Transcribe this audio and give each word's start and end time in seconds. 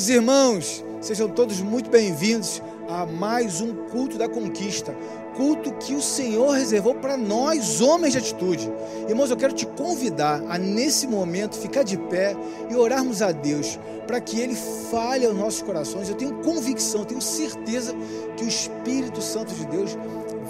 Queridos 0.00 0.16
irmãos, 0.16 0.84
sejam 1.02 1.28
todos 1.28 1.60
muito 1.60 1.90
bem-vindos 1.90 2.62
a 2.88 3.04
mais 3.04 3.60
um 3.60 3.74
culto 3.88 4.16
da 4.16 4.26
conquista. 4.26 4.96
Culto 5.36 5.74
que 5.74 5.94
o 5.94 6.00
Senhor 6.00 6.52
reservou 6.52 6.94
para 6.94 7.18
nós, 7.18 7.82
homens 7.82 8.14
de 8.14 8.18
atitude. 8.18 8.72
Irmãos, 9.06 9.30
eu 9.30 9.36
quero 9.36 9.52
te 9.52 9.66
convidar 9.66 10.42
a, 10.48 10.56
nesse 10.56 11.06
momento, 11.06 11.54
ficar 11.54 11.82
de 11.82 11.98
pé 11.98 12.34
e 12.70 12.74
orarmos 12.74 13.20
a 13.20 13.30
Deus 13.30 13.78
para 14.06 14.22
que 14.22 14.40
Ele 14.40 14.54
fale 14.90 15.26
aos 15.26 15.36
nossos 15.36 15.60
corações. 15.60 16.08
Eu 16.08 16.14
tenho 16.14 16.32
convicção, 16.36 17.04
tenho 17.04 17.20
certeza 17.20 17.94
que 18.38 18.44
o 18.44 18.48
Espírito 18.48 19.20
Santo 19.20 19.52
de 19.52 19.66
Deus 19.66 19.98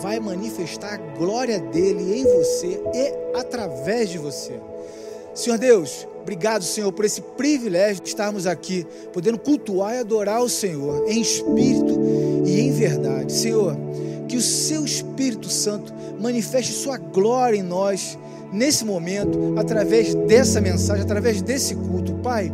vai 0.01 0.21
manifestar 0.21 0.95
a 0.95 1.19
glória 1.19 1.59
dele 1.59 2.21
em 2.21 2.23
você 2.23 2.81
e 2.95 3.37
através 3.37 4.11
de 4.11 4.19
você. 4.19 4.61
Senhor 5.35 5.59
Deus, 5.59 6.07
obrigado, 6.21 6.63
Senhor, 6.63 6.93
por 6.93 7.05
esse 7.05 7.21
privilégio 7.21 8.03
de 8.03 8.09
estarmos 8.09 8.47
aqui, 8.47 8.87
podendo 9.13 9.39
cultuar 9.39 9.95
e 9.95 9.99
adorar 9.99 10.43
o 10.43 10.49
Senhor 10.49 11.09
em 11.09 11.21
espírito 11.21 11.99
e 12.45 12.61
em 12.61 12.73
verdade. 12.73 13.33
Senhor, 13.33 13.77
que 14.29 14.37
o 14.37 14.41
seu 14.41 14.85
Espírito 14.85 15.49
Santo 15.49 15.93
manifeste 16.21 16.73
sua 16.73 16.97
glória 16.97 17.59
em 17.59 17.63
nós 17.63 18.17
nesse 18.53 18.85
momento, 18.85 19.55
através 19.57 20.15
dessa 20.15 20.61
mensagem, 20.61 21.03
através 21.03 21.43
desse 21.43 21.75
culto. 21.75 22.15
Pai, 22.15 22.53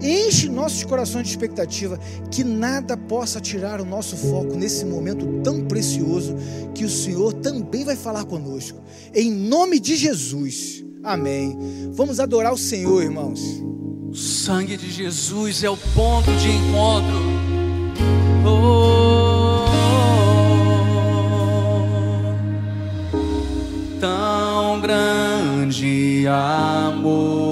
enche 0.00 0.48
nossos 0.48 0.84
corações 0.84 1.24
de 1.24 1.30
expectativa, 1.30 1.98
que 2.30 2.44
nada 2.44 2.96
possa 2.96 3.40
tirar 3.40 3.80
o 3.80 3.84
nosso 3.84 4.16
foco 4.16 4.54
nesse 4.56 4.84
momento 4.84 5.40
tão 5.42 5.66
precioso, 5.66 6.34
que 6.74 6.84
o 6.84 6.90
Senhor 6.90 7.32
também 7.34 7.84
vai 7.84 7.96
falar 7.96 8.24
conosco. 8.24 8.80
Em 9.14 9.30
nome 9.30 9.80
de 9.80 9.96
Jesus. 9.96 10.87
Amém. 11.02 11.56
Vamos 11.92 12.20
adorar 12.20 12.52
o 12.52 12.58
Senhor, 12.58 13.02
irmãos. 13.02 13.40
O 14.10 14.14
sangue 14.14 14.76
de 14.76 14.90
Jesus 14.90 15.62
é 15.62 15.70
o 15.70 15.76
ponto 15.76 16.30
de 16.32 16.50
encontro. 16.50 17.38
Oh, 18.46 19.66
tão 24.00 24.80
grande 24.80 26.26
amor. 26.26 27.47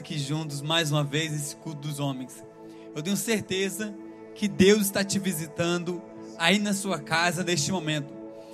Aqui 0.00 0.18
juntos 0.18 0.62
mais 0.62 0.90
uma 0.90 1.04
vez 1.04 1.30
nesse 1.30 1.54
culto 1.56 1.86
dos 1.86 2.00
homens. 2.00 2.42
Eu 2.96 3.02
tenho 3.02 3.16
certeza 3.18 3.94
que 4.34 4.48
Deus 4.48 4.82
está 4.82 5.04
te 5.04 5.18
visitando 5.18 6.02
aí 6.38 6.58
na 6.58 6.72
sua 6.72 6.98
casa 6.98 7.44
neste 7.44 7.70
momento. 7.70 8.10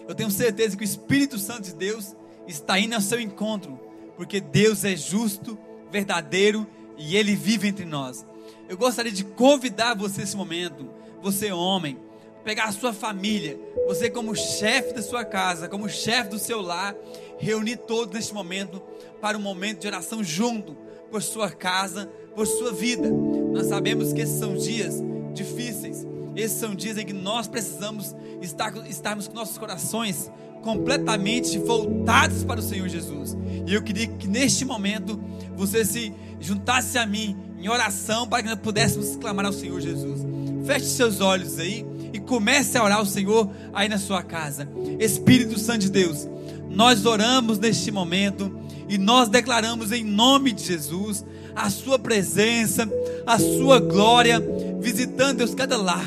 Eu 0.08 0.14
tenho 0.14 0.30
certeza 0.30 0.76
que 0.76 0.82
o 0.82 0.84
Espírito 0.84 1.38
Santo 1.38 1.62
de 1.62 1.74
Deus 1.74 2.16
está 2.48 2.80
indo 2.80 2.96
ao 2.96 3.00
seu 3.00 3.20
encontro, 3.20 3.78
porque 4.16 4.40
Deus 4.40 4.84
é 4.84 4.96
justo, 4.96 5.56
verdadeiro 5.90 6.66
e 6.98 7.16
ele 7.16 7.36
vive 7.36 7.68
entre 7.68 7.84
nós. 7.84 8.26
Eu 8.68 8.76
gostaria 8.76 9.12
de 9.12 9.22
convidar 9.22 9.94
você 9.94 10.22
nesse 10.22 10.36
momento, 10.36 10.90
você 11.22 11.52
homem, 11.52 11.96
pegar 12.42 12.64
a 12.64 12.72
sua 12.72 12.92
família, 12.92 13.56
você 13.86 14.10
como 14.10 14.34
chefe 14.34 14.92
da 14.94 15.02
sua 15.02 15.24
casa, 15.24 15.68
como 15.68 15.88
chefe 15.88 16.30
do 16.30 16.40
seu 16.40 16.60
lar, 16.60 16.94
reunir 17.38 17.76
todos 17.76 18.12
neste 18.12 18.34
momento 18.34 18.82
para 19.20 19.38
um 19.38 19.40
momento 19.40 19.80
de 19.80 19.86
oração 19.86 20.24
junto, 20.24 20.76
por 21.10 21.22
sua 21.22 21.50
casa, 21.50 22.06
por 22.34 22.46
sua 22.46 22.72
vida. 22.72 23.08
Nós 23.52 23.66
sabemos 23.66 24.12
que 24.12 24.20
esses 24.20 24.38
são 24.38 24.56
dias 24.56 25.02
difíceis, 25.32 26.06
esses 26.34 26.58
são 26.58 26.75
dias 26.75 26.98
em 26.98 27.06
que 27.06 27.12
nós 27.12 27.46
precisamos 27.46 28.14
estar, 28.42 28.75
estarmos 28.88 29.28
com 29.28 29.34
nossos 29.34 29.58
corações 29.58 30.30
completamente 30.62 31.58
voltados 31.58 32.42
para 32.44 32.60
o 32.60 32.62
Senhor 32.62 32.88
Jesus. 32.88 33.36
E 33.66 33.72
eu 33.72 33.82
queria 33.82 34.06
que 34.06 34.26
neste 34.26 34.64
momento 34.64 35.18
você 35.56 35.84
se 35.84 36.12
juntasse 36.40 36.98
a 36.98 37.06
mim 37.06 37.36
em 37.58 37.68
oração 37.68 38.26
para 38.28 38.42
que 38.42 38.48
nós 38.48 38.58
pudéssemos 38.58 39.16
clamar 39.16 39.46
ao 39.46 39.52
Senhor 39.52 39.80
Jesus. 39.80 40.20
Feche 40.66 40.86
seus 40.86 41.20
olhos 41.20 41.58
aí 41.58 41.86
e 42.12 42.18
comece 42.18 42.76
a 42.76 42.84
orar 42.84 42.98
ao 42.98 43.06
Senhor 43.06 43.50
aí 43.72 43.88
na 43.88 43.98
sua 43.98 44.22
casa. 44.22 44.68
Espírito 44.98 45.58
Santo 45.58 45.80
de 45.82 45.90
Deus, 45.90 46.28
nós 46.68 47.06
oramos 47.06 47.58
neste 47.58 47.90
momento 47.90 48.65
e 48.88 48.98
nós 48.98 49.28
declaramos 49.28 49.92
em 49.92 50.04
nome 50.04 50.52
de 50.52 50.64
Jesus 50.64 51.24
a 51.54 51.70
sua 51.70 51.98
presença, 51.98 52.88
a 53.26 53.38
sua 53.38 53.80
glória, 53.80 54.42
visitando 54.80 55.38
Deus 55.38 55.54
cada 55.54 55.76
lar. 55.76 56.06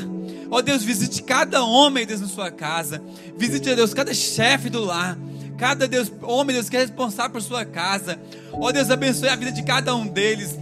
Ó 0.50 0.56
oh, 0.58 0.62
Deus, 0.62 0.82
visite 0.82 1.22
cada 1.22 1.62
homem, 1.62 2.04
Deus, 2.04 2.20
na 2.20 2.26
sua 2.26 2.50
casa. 2.50 3.00
Visite, 3.36 3.74
Deus, 3.74 3.94
cada 3.94 4.12
chefe 4.12 4.68
do 4.68 4.84
lar. 4.84 5.16
Cada 5.56 5.86
Deus, 5.86 6.10
homem, 6.22 6.54
Deus, 6.54 6.68
que 6.68 6.76
é 6.76 6.80
responsável 6.80 7.32
por 7.32 7.42
sua 7.42 7.64
casa. 7.64 8.18
Ó 8.52 8.66
oh, 8.66 8.72
Deus, 8.72 8.90
abençoe 8.90 9.28
a 9.28 9.36
vida 9.36 9.52
de 9.52 9.62
cada 9.62 9.94
um 9.94 10.06
deles. 10.06 10.58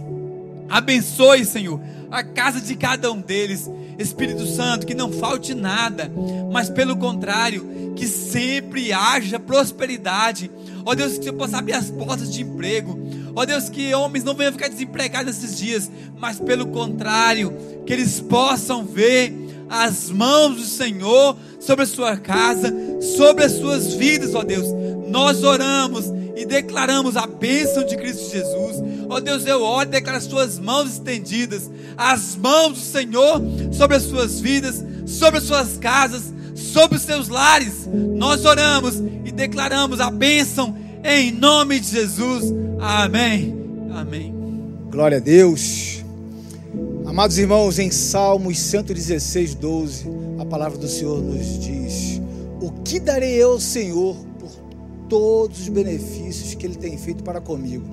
Abençoe, 0.69 1.43
Senhor, 1.43 1.81
a 2.11 2.23
casa 2.23 2.61
de 2.61 2.75
cada 2.75 3.11
um 3.11 3.19
deles. 3.19 3.67
Espírito 3.97 4.45
Santo, 4.45 4.85
que 4.85 4.93
não 4.93 5.11
falte 5.11 5.53
nada, 5.53 6.11
mas 6.51 6.69
pelo 6.69 6.95
contrário, 6.95 7.93
que 7.95 8.07
sempre 8.07 8.93
haja 8.93 9.39
prosperidade. 9.39 10.49
Ó 10.89 10.95
Deus, 10.95 11.19
que 11.19 11.25
você 11.25 11.31
possa 11.31 11.59
abrir 11.59 11.73
as 11.73 11.91
portas 11.91 12.33
de 12.33 12.41
emprego. 12.41 12.99
Ó 13.35 13.45
Deus, 13.45 13.69
que 13.69 13.93
homens 13.93 14.23
não 14.23 14.33
venham 14.33 14.51
ficar 14.51 14.69
desempregados 14.69 15.37
nesses 15.37 15.55
dias, 15.55 15.91
mas 16.17 16.39
pelo 16.39 16.65
contrário, 16.65 17.53
que 17.85 17.93
eles 17.93 18.19
possam 18.19 18.83
ver 18.83 19.31
as 19.69 20.09
mãos 20.09 20.55
do 20.55 20.65
Senhor 20.65 21.37
sobre 21.59 21.83
a 21.83 21.87
sua 21.87 22.17
casa, 22.17 22.73
sobre 23.15 23.43
as 23.43 23.51
suas 23.51 23.93
vidas, 23.93 24.33
ó 24.33 24.41
Deus. 24.41 24.65
Nós 25.07 25.43
oramos 25.43 26.05
e 26.35 26.43
declaramos 26.43 27.15
a 27.15 27.27
bênção 27.27 27.85
de 27.85 27.95
Cristo 27.95 28.31
Jesus. 28.31 28.77
Ó 29.07 29.19
Deus, 29.19 29.45
eu 29.45 29.61
oro 29.61 29.87
e 29.87 29.91
declaro 29.91 30.17
as 30.17 30.23
suas 30.23 30.57
mãos 30.57 30.93
estendidas, 30.93 31.69
as 31.95 32.35
mãos 32.35 32.79
do 32.79 32.83
Senhor 32.83 33.39
sobre 33.73 33.95
as 33.95 34.03
suas 34.03 34.39
vidas, 34.39 34.83
sobre 35.05 35.37
as 35.37 35.43
suas 35.43 35.77
casas, 35.77 36.33
sobre 36.55 36.97
os 36.97 37.03
seus 37.03 37.27
lares. 37.27 37.87
Nós 38.15 38.43
oramos 38.43 38.95
declaramos 39.39 40.01
a 40.01 40.11
bênção 40.11 40.75
em 41.01 41.31
nome 41.31 41.79
de 41.79 41.91
Jesus. 41.91 42.53
Amém. 42.77 43.55
Amém. 43.89 44.35
Glória 44.91 45.15
a 45.15 45.21
Deus. 45.21 46.03
Amados 47.05 47.37
irmãos, 47.37 47.79
em 47.79 47.89
Salmos 47.89 48.59
116, 48.59 49.55
12, 49.55 50.05
a 50.39 50.45
palavra 50.45 50.77
do 50.77 50.89
Senhor 50.89 51.21
nos 51.21 51.57
diz: 51.57 52.21
O 52.59 52.69
que 52.83 52.99
darei 52.99 53.41
eu 53.41 53.53
ao 53.53 53.61
Senhor 53.61 54.17
por 54.37 54.51
todos 55.07 55.61
os 55.61 55.69
benefícios 55.69 56.53
que 56.53 56.65
Ele 56.65 56.75
tem 56.75 56.97
feito 56.97 57.23
para 57.23 57.39
comigo? 57.39 57.85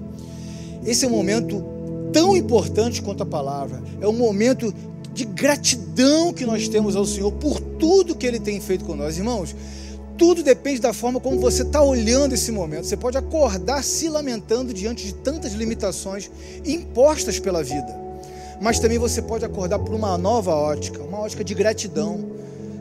Esse 0.84 1.04
é 1.04 1.08
um 1.08 1.12
momento 1.12 1.64
tão 2.12 2.36
importante 2.36 3.00
quanto 3.00 3.22
a 3.22 3.26
palavra, 3.26 3.80
é 4.00 4.08
um 4.08 4.12
momento 4.12 4.74
de 5.14 5.24
gratidão 5.24 6.32
que 6.32 6.44
nós 6.44 6.66
temos 6.66 6.96
ao 6.96 7.06
Senhor 7.06 7.30
por 7.30 7.60
tudo 7.60 8.16
que 8.16 8.26
Ele 8.26 8.40
tem 8.40 8.60
feito 8.60 8.84
com 8.84 8.96
nós, 8.96 9.16
irmãos. 9.16 9.54
Tudo 10.18 10.42
depende 10.42 10.80
da 10.80 10.92
forma 10.92 11.20
como 11.20 11.38
você 11.38 11.62
está 11.62 11.82
olhando 11.82 12.34
esse 12.34 12.50
momento. 12.50 12.86
Você 12.86 12.96
pode 12.96 13.18
acordar 13.18 13.84
se 13.84 14.08
lamentando 14.08 14.72
diante 14.72 15.04
de 15.04 15.14
tantas 15.14 15.52
limitações 15.52 16.30
impostas 16.64 17.38
pela 17.38 17.62
vida 17.62 18.06
mas 18.60 18.78
também 18.78 18.98
você 18.98 19.20
pode 19.20 19.44
acordar 19.44 19.78
por 19.78 19.94
uma 19.94 20.16
nova 20.16 20.54
ótica, 20.54 21.02
uma 21.02 21.18
ótica 21.18 21.44
de 21.44 21.54
gratidão. 21.54 22.24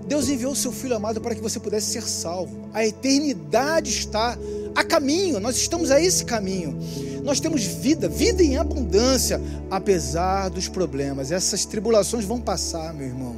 Deus 0.07 0.29
enviou 0.29 0.51
o 0.51 0.55
seu 0.55 0.71
Filho 0.71 0.95
amado 0.95 1.19
para 1.19 1.35
que 1.35 1.41
você 1.41 1.59
pudesse 1.59 1.91
ser 1.91 2.03
salvo. 2.03 2.69
A 2.73 2.85
eternidade 2.85 3.89
está 3.89 4.37
a 4.75 4.83
caminho, 4.83 5.39
nós 5.39 5.55
estamos 5.57 5.91
a 5.91 5.99
esse 5.99 6.23
caminho. 6.25 6.77
Nós 7.23 7.39
temos 7.39 7.63
vida, 7.63 8.07
vida 8.07 8.43
em 8.43 8.57
abundância, 8.57 9.41
apesar 9.69 10.49
dos 10.49 10.67
problemas. 10.67 11.31
Essas 11.31 11.65
tribulações 11.65 12.23
vão 12.23 12.39
passar, 12.39 12.93
meu 12.93 13.07
irmão, 13.07 13.35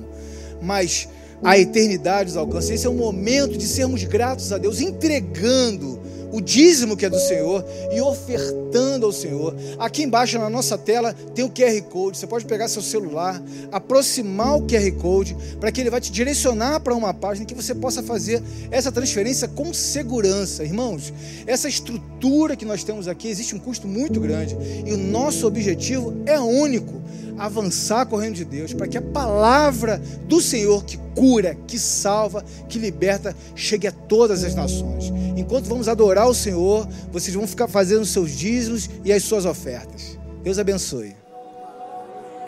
mas 0.61 1.07
a 1.43 1.57
eternidade 1.57 2.31
os 2.31 2.37
alcança. 2.37 2.73
Esse 2.73 2.87
é 2.87 2.89
o 2.89 2.93
momento 2.93 3.57
de 3.57 3.65
sermos 3.65 4.03
gratos 4.03 4.51
a 4.51 4.57
Deus, 4.57 4.81
entregando 4.81 5.97
o 6.31 6.41
dízimo 6.41 6.97
que 6.97 7.05
é 7.05 7.09
do 7.09 7.19
Senhor 7.19 7.65
e 7.91 8.01
ofertando 8.01 9.05
ao 9.05 9.11
Senhor. 9.11 9.55
Aqui 9.79 10.03
embaixo 10.03 10.37
na 10.37 10.49
nossa 10.49 10.77
tela 10.77 11.13
tem 11.33 11.45
o 11.45 11.49
QR 11.49 11.81
Code. 11.83 12.17
Você 12.17 12.27
pode 12.27 12.45
pegar 12.45 12.67
seu 12.67 12.81
celular, 12.81 13.41
aproximar 13.71 14.57
o 14.57 14.67
QR 14.67 14.91
Code 14.99 15.35
para 15.59 15.71
que 15.71 15.81
ele 15.81 15.89
vai 15.89 16.01
te 16.01 16.11
direcionar 16.11 16.79
para 16.81 16.93
uma 16.93 17.13
página 17.13 17.45
que 17.45 17.55
você 17.55 17.73
possa 17.73 18.03
fazer 18.03 18.43
essa 18.69 18.91
transferência 18.91 19.47
com 19.47 19.73
segurança. 19.73 20.63
Irmãos, 20.63 21.13
essa 21.45 21.69
estrutura 21.69 22.55
que 22.55 22.65
nós 22.65 22.83
temos 22.83 23.07
aqui 23.07 23.29
existe 23.29 23.55
um 23.55 23.59
custo 23.59 23.87
muito 23.87 24.19
grande 24.19 24.55
e 24.85 24.93
o 24.93 24.97
nosso 24.97 25.47
objetivo 25.47 26.13
é 26.25 26.39
único 26.39 27.01
avançar 27.37 28.05
correndo 28.05 28.35
de 28.35 28.45
Deus, 28.45 28.73
para 28.73 28.87
que 28.87 28.97
a 28.97 29.01
palavra 29.01 30.01
do 30.25 30.41
Senhor 30.41 30.83
que 30.83 30.97
cura, 31.15 31.55
que 31.67 31.77
salva, 31.77 32.43
que 32.67 32.79
liberta, 32.79 33.35
chegue 33.55 33.87
a 33.87 33.91
todas 33.91 34.43
as 34.43 34.55
nações. 34.55 35.11
Enquanto 35.35 35.65
vamos 35.65 35.87
adorar 35.87 36.27
o 36.27 36.33
Senhor, 36.33 36.87
vocês 37.11 37.35
vão 37.35 37.47
ficar 37.47 37.67
fazendo 37.67 38.05
seus 38.05 38.31
dízimos 38.31 38.89
e 39.03 39.11
as 39.11 39.23
suas 39.23 39.45
ofertas. 39.45 40.17
Deus 40.43 40.59
abençoe. 40.59 41.15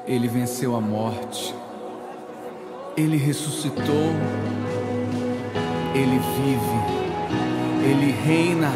Ele 0.08 0.28
venceu 0.28 0.76
a 0.76 0.82
morte, 0.82 1.54
ele 2.98 3.18
ressuscitou, 3.18 4.10
ele 5.94 6.20
vive, 6.20 6.80
ele 7.86 8.12
reina. 8.12 8.72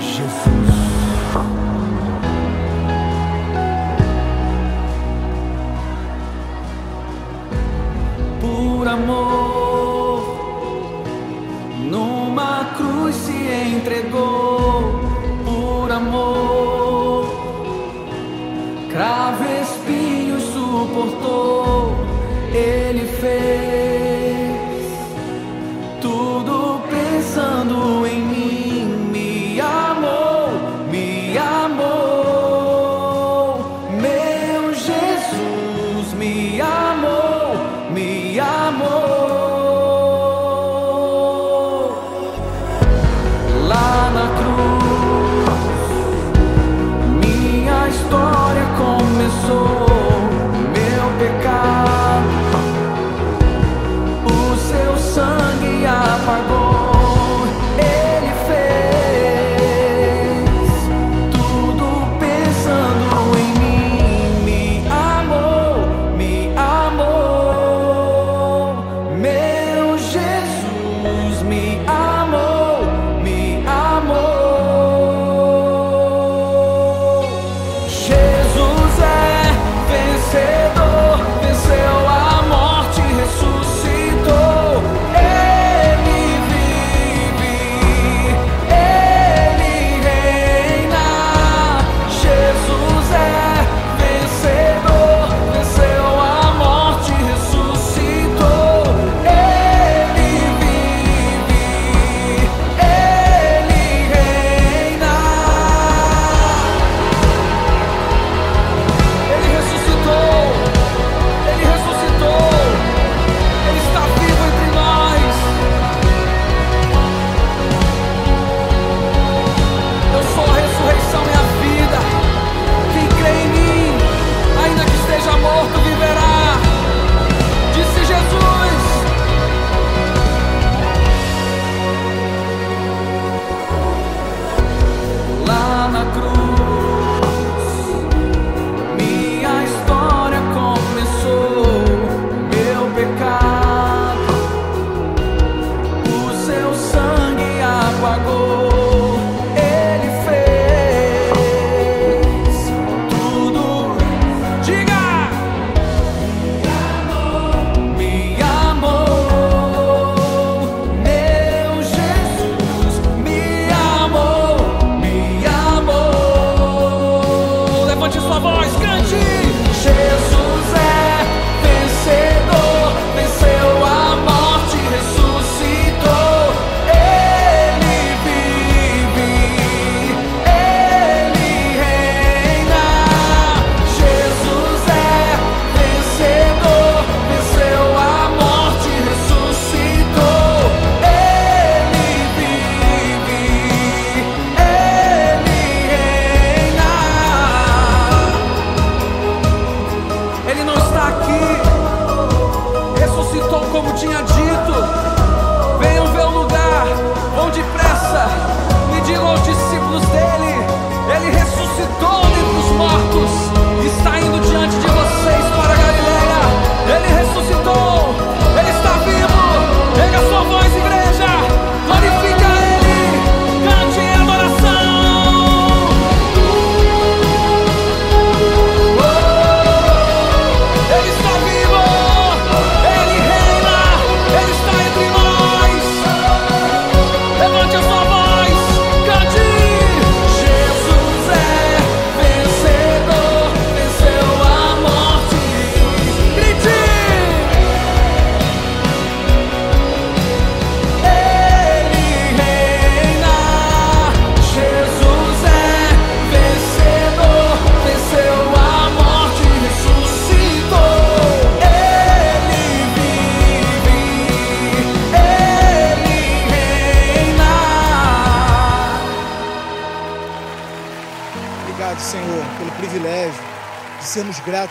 Jesus. 0.00 1.69
Amor, 8.90 10.22
numa 11.88 12.64
cruz 12.76 13.14
se 13.14 13.32
entregou 13.76 14.49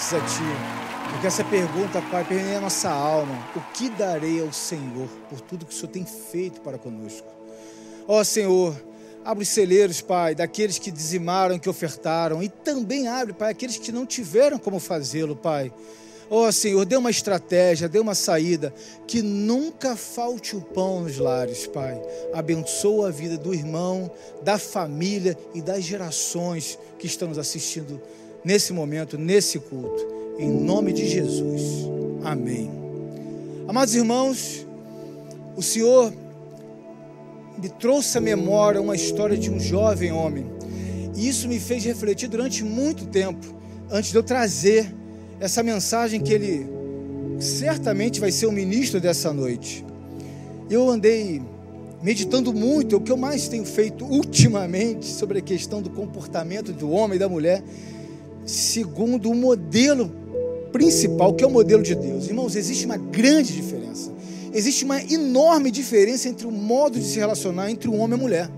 gratos 0.09 0.13
a 0.13 0.19
Ti. 0.21 1.11
Porque 1.11 1.27
essa 1.27 1.43
pergunta, 1.43 2.01
Pai, 2.11 2.23
permeia 2.23 2.57
a 2.57 2.61
nossa 2.61 2.89
alma. 2.89 3.47
O 3.55 3.61
que 3.73 3.89
darei 3.89 4.41
ao 4.41 4.51
Senhor 4.51 5.07
por 5.29 5.41
tudo 5.41 5.65
que 5.65 5.73
o 5.73 5.75
Senhor 5.75 5.91
tem 5.91 6.05
feito 6.05 6.61
para 6.61 6.77
conosco? 6.77 7.27
Ó 8.07 8.23
Senhor, 8.23 8.75
abre 9.23 9.43
os 9.43 9.49
celeiros, 9.49 10.01
Pai, 10.01 10.35
daqueles 10.35 10.77
que 10.77 10.91
dizimaram, 10.91 11.59
que 11.59 11.69
ofertaram. 11.69 12.41
E 12.41 12.49
também 12.49 13.07
abre, 13.07 13.33
Pai, 13.33 13.51
aqueles 13.51 13.77
que 13.77 13.91
não 13.91 14.05
tiveram 14.05 14.57
como 14.57 14.79
fazê-lo, 14.79 15.35
Pai. 15.35 15.71
Ó 16.29 16.51
Senhor, 16.51 16.85
dê 16.85 16.95
uma 16.95 17.09
estratégia, 17.09 17.89
dê 17.89 17.99
uma 17.99 18.13
saída, 18.13 18.71
que 19.07 19.21
nunca 19.21 19.95
falte 19.95 20.55
o 20.55 20.61
pão 20.61 21.01
nos 21.01 21.17
lares, 21.17 21.65
Pai. 21.65 21.99
Abençoa 22.33 23.07
a 23.07 23.11
vida 23.11 23.35
do 23.35 23.53
irmão, 23.53 24.11
da 24.43 24.59
família 24.59 25.35
e 25.55 25.61
das 25.61 25.83
gerações 25.83 26.77
que 26.99 27.07
estão 27.07 27.29
nos 27.29 27.39
assistindo 27.39 27.99
nesse 28.43 28.73
momento, 28.73 29.17
nesse 29.17 29.59
culto. 29.59 30.07
Em 30.37 30.49
nome 30.49 30.93
de 30.93 31.07
Jesus. 31.07 31.61
Amém. 32.23 32.69
Amados 33.67 33.93
irmãos, 33.93 34.65
o 35.55 35.61
Senhor 35.61 36.13
me 37.61 37.69
trouxe 37.69 38.17
à 38.17 38.21
memória 38.21 38.81
uma 38.81 38.95
história 38.95 39.37
de 39.37 39.51
um 39.51 39.59
jovem 39.59 40.11
homem. 40.11 40.45
E 41.15 41.27
isso 41.27 41.47
me 41.47 41.59
fez 41.59 41.83
refletir 41.83 42.29
durante 42.29 42.63
muito 42.63 43.05
tempo, 43.05 43.53
antes 43.91 44.11
de 44.11 44.17
eu 44.17 44.23
trazer 44.23 44.93
essa 45.39 45.61
mensagem 45.61 46.21
que 46.21 46.33
ele 46.33 46.67
certamente 47.39 48.19
vai 48.19 48.31
ser 48.31 48.45
o 48.45 48.51
ministro 48.51 49.01
dessa 49.01 49.33
noite. 49.33 49.85
Eu 50.69 50.89
andei 50.89 51.41
meditando 52.01 52.53
muito, 52.53 52.95
o 52.95 53.01
que 53.01 53.11
eu 53.11 53.17
mais 53.17 53.47
tenho 53.49 53.65
feito 53.65 54.05
ultimamente 54.05 55.05
sobre 55.05 55.39
a 55.39 55.41
questão 55.41 55.81
do 55.81 55.89
comportamento 55.89 56.71
do 56.71 56.89
homem 56.91 57.17
e 57.17 57.19
da 57.19 57.27
mulher, 57.27 57.61
segundo 58.49 59.29
o 59.29 59.35
modelo 59.35 60.11
principal, 60.71 61.33
que 61.33 61.43
é 61.43 61.47
o 61.47 61.51
modelo 61.51 61.83
de 61.83 61.95
Deus. 61.95 62.27
Irmãos, 62.27 62.55
existe 62.55 62.85
uma 62.85 62.97
grande 62.97 63.53
diferença. 63.53 64.11
Existe 64.53 64.83
uma 64.83 65.01
enorme 65.01 65.69
diferença 65.69 66.27
entre 66.27 66.47
o 66.47 66.51
modo 66.51 66.99
de 66.99 67.05
se 67.05 67.19
relacionar 67.19 67.69
entre 67.69 67.89
um 67.89 67.99
homem 67.99 68.17
e 68.17 68.19
a 68.19 68.23
mulher. 68.23 68.49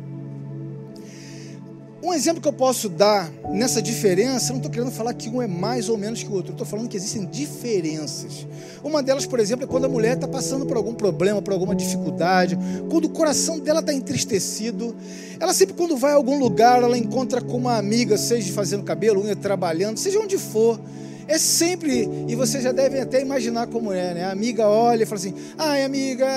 Um 2.04 2.14
exemplo 2.16 2.42
que 2.42 2.48
eu 2.48 2.54
posso 2.54 2.90
dar 2.90 3.32
nessa 3.52 3.80
diferença, 3.80 4.48
eu 4.48 4.54
não 4.54 4.58
estou 4.58 4.72
querendo 4.72 4.92
falar 4.92 5.14
que 5.14 5.30
um 5.30 5.40
é 5.40 5.46
mais 5.46 5.88
ou 5.88 5.96
menos 5.96 6.24
que 6.24 6.30
o 6.30 6.34
outro, 6.34 6.52
estou 6.52 6.66
falando 6.66 6.90
que 6.90 6.98
existem 6.98 7.26
diferenças. 7.26 8.48
Uma 8.84 9.04
delas, 9.04 9.28
por 9.28 9.40
exemplo, 9.40 9.66
é 9.66 9.68
quando 9.68 9.86
a 9.86 9.90
mulher 9.90 10.16
está 10.16 10.28
passando 10.28 10.66
por 10.66 10.76
algum 10.78 10.96
problema, 10.96 11.44
por 11.44 11.54
alguma 11.54 11.76
dificuldade, 11.76 12.58
quando 12.90 13.06
o 13.06 13.10
coração 13.10 13.60
dela 13.60 13.82
está 13.82 13.94
entristecido. 13.94 14.96
Ela 15.40 15.54
sempre, 15.54 15.76
quando 15.76 15.96
vai 15.96 16.14
a 16.14 16.16
algum 16.16 16.40
lugar, 16.40 16.82
ela 16.82 16.98
encontra 16.98 17.40
com 17.40 17.58
uma 17.58 17.78
amiga, 17.78 18.18
seja 18.18 18.52
fazendo 18.52 18.84
cabelo, 18.84 19.22
unha, 19.22 19.36
trabalhando, 19.36 19.98
seja 19.98 20.20
onde 20.20 20.40
for. 20.40 20.80
É 21.28 21.38
sempre, 21.38 22.10
e 22.28 22.36
você 22.36 22.60
já 22.62 22.72
deve 22.72 23.00
até 23.00 23.22
imaginar 23.22 23.68
como 23.68 23.94
é, 23.94 24.16
né? 24.16 24.24
A 24.24 24.32
amiga 24.32 24.68
olha 24.68 25.04
e 25.04 25.06
fala 25.06 25.20
assim: 25.20 25.36
ai, 25.56 25.84
amiga, 25.84 26.28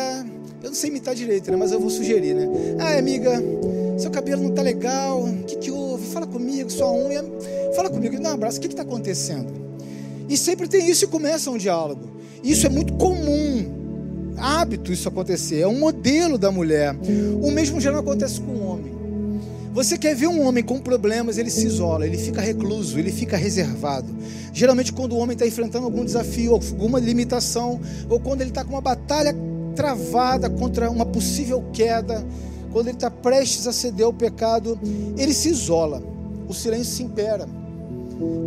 eu 0.63 0.69
não 0.69 0.75
sei 0.75 0.91
imitar 0.91 1.15
direito, 1.15 1.51
né? 1.51 1.57
mas 1.57 1.73
eu 1.73 1.81
vou 1.81 1.89
sugerir, 1.89 2.35
né? 2.35 2.47
Ai, 2.79 2.99
amiga 2.99 3.43
seu 3.99 4.11
cabelo 4.11 4.43
não 4.43 4.51
está 4.51 4.63
legal, 4.63 5.23
o 5.23 5.45
que, 5.45 5.57
que 5.57 5.71
houve? 5.71 6.07
Fala 6.07 6.27
comigo, 6.27 6.71
sua 6.71 6.93
unha, 6.93 7.25
fala 7.75 7.91
comigo, 7.91 8.21
dá 8.21 8.31
um 8.31 8.35
abraço, 8.35 8.59
o 8.59 8.61
que 8.61 8.67
está 8.67 8.83
acontecendo? 8.83 9.53
E 10.29 10.37
sempre 10.37 10.69
tem 10.69 10.89
isso 10.89 11.05
e 11.05 11.09
começa 11.09 11.51
um 11.51 11.59
diálogo. 11.59 12.11
Isso 12.43 12.67
é 12.67 12.69
muito 12.71 12.95
comum, 12.95 14.35
hábito 14.37 14.93
isso 14.93 15.09
acontecer, 15.09 15.61
é 15.61 15.67
um 15.67 15.79
modelo 15.79 16.37
da 16.37 16.51
mulher. 16.51 16.95
O 17.43 17.51
mesmo 17.51 17.81
já 17.81 17.91
não 17.93 18.01
acontece 18.01 18.41
com 18.41 18.53
o 18.53 18.67
homem. 18.67 18.95
Você 19.73 19.99
quer 19.99 20.15
ver 20.15 20.29
um 20.29 20.47
homem 20.47 20.63
com 20.63 20.79
problemas, 20.79 21.37
ele 21.37 21.51
se 21.51 21.67
isola, 21.67 22.07
ele 22.07 22.17
fica 22.17 22.41
recluso, 22.41 22.97
ele 22.97 23.11
fica 23.11 23.37
reservado. 23.37 24.07
Geralmente, 24.53 24.93
quando 24.93 25.15
o 25.15 25.19
homem 25.19 25.35
está 25.35 25.45
enfrentando 25.45 25.85
algum 25.85 26.05
desafio, 26.05 26.53
alguma 26.53 27.01
limitação, 27.01 27.81
ou 28.09 28.21
quando 28.21 28.41
ele 28.41 28.51
está 28.51 28.65
com 28.65 28.71
uma 28.71 28.81
batalha 28.81 29.35
travada 29.75 30.49
contra 30.49 30.89
uma 30.89 31.05
possível 31.05 31.65
queda, 31.73 32.25
quando 32.75 32.89
ele 32.89 32.97
está 32.97 33.09
prestes 33.09 33.69
a 33.69 33.73
ceder 33.73 34.05
ao 34.05 34.13
pecado, 34.13 34.77
ele 35.17 35.33
se 35.33 35.49
isola, 35.49 36.03
o 36.49 36.53
silêncio 36.53 36.93
se 36.93 37.05
impera. 37.05 37.47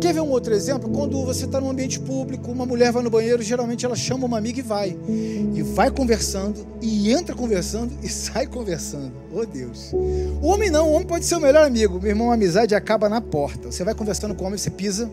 Quer 0.02 0.12
ver 0.12 0.20
um 0.20 0.28
outro 0.28 0.52
exemplo? 0.52 0.90
Quando 0.90 1.24
você 1.24 1.46
está 1.46 1.58
num 1.58 1.70
ambiente 1.70 1.98
público, 1.98 2.52
uma 2.52 2.66
mulher 2.66 2.92
vai 2.92 3.02
no 3.02 3.08
banheiro, 3.08 3.42
geralmente 3.42 3.86
ela 3.86 3.96
chama 3.96 4.26
uma 4.26 4.36
amiga 4.36 4.58
e 4.58 4.62
vai. 4.62 4.94
E 5.08 5.62
vai 5.62 5.90
conversando, 5.90 6.66
e 6.82 7.10
entra 7.10 7.34
conversando, 7.34 7.90
e 8.02 8.08
sai 8.08 8.46
conversando. 8.46 9.12
Oh 9.32 9.46
Deus. 9.46 9.94
O 10.42 10.48
homem 10.48 10.68
não, 10.68 10.90
o 10.90 10.92
homem 10.92 11.06
pode 11.06 11.24
ser 11.24 11.36
o 11.36 11.40
melhor 11.40 11.66
amigo. 11.66 11.98
Meu 11.98 12.10
irmão, 12.10 12.30
a 12.30 12.34
amizade 12.34 12.74
acaba 12.74 13.08
na 13.08 13.22
porta. 13.22 13.72
Você 13.72 13.82
vai 13.82 13.94
conversando 13.94 14.34
com 14.34 14.44
o 14.44 14.46
homem, 14.46 14.58
você 14.58 14.68
pisa, 14.68 15.10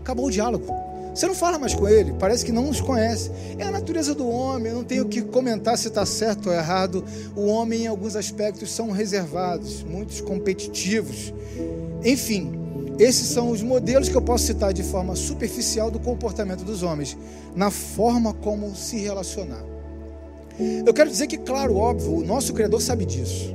acabou 0.00 0.24
o 0.24 0.30
diálogo. 0.30 0.64
Você 1.14 1.26
não 1.28 1.34
fala 1.34 1.60
mais 1.60 1.74
com 1.74 1.88
ele, 1.88 2.12
parece 2.18 2.44
que 2.44 2.50
não 2.50 2.64
nos 2.64 2.80
conhece. 2.80 3.30
É 3.56 3.62
a 3.62 3.70
natureza 3.70 4.14
do 4.16 4.28
homem, 4.28 4.72
eu 4.72 4.78
não 4.78 4.84
tenho 4.84 5.04
que 5.04 5.22
comentar 5.22 5.78
se 5.78 5.86
está 5.86 6.04
certo 6.04 6.48
ou 6.48 6.52
errado. 6.54 7.04
O 7.36 7.46
homem, 7.46 7.84
em 7.84 7.86
alguns 7.86 8.16
aspectos, 8.16 8.72
são 8.72 8.90
reservados, 8.90 9.84
muitos 9.84 10.20
competitivos. 10.20 11.32
Enfim, 12.04 12.52
esses 12.98 13.28
são 13.28 13.50
os 13.50 13.62
modelos 13.62 14.08
que 14.08 14.16
eu 14.16 14.22
posso 14.22 14.44
citar 14.44 14.72
de 14.72 14.82
forma 14.82 15.14
superficial 15.14 15.88
do 15.88 16.00
comportamento 16.00 16.64
dos 16.64 16.82
homens, 16.82 17.16
na 17.54 17.70
forma 17.70 18.34
como 18.34 18.74
se 18.74 18.96
relacionar. 18.96 19.64
Eu 20.84 20.92
quero 20.92 21.10
dizer 21.10 21.28
que, 21.28 21.38
claro, 21.38 21.76
óbvio, 21.76 22.12
o 22.12 22.24
nosso 22.24 22.52
Criador 22.52 22.82
sabe 22.82 23.04
disso. 23.04 23.54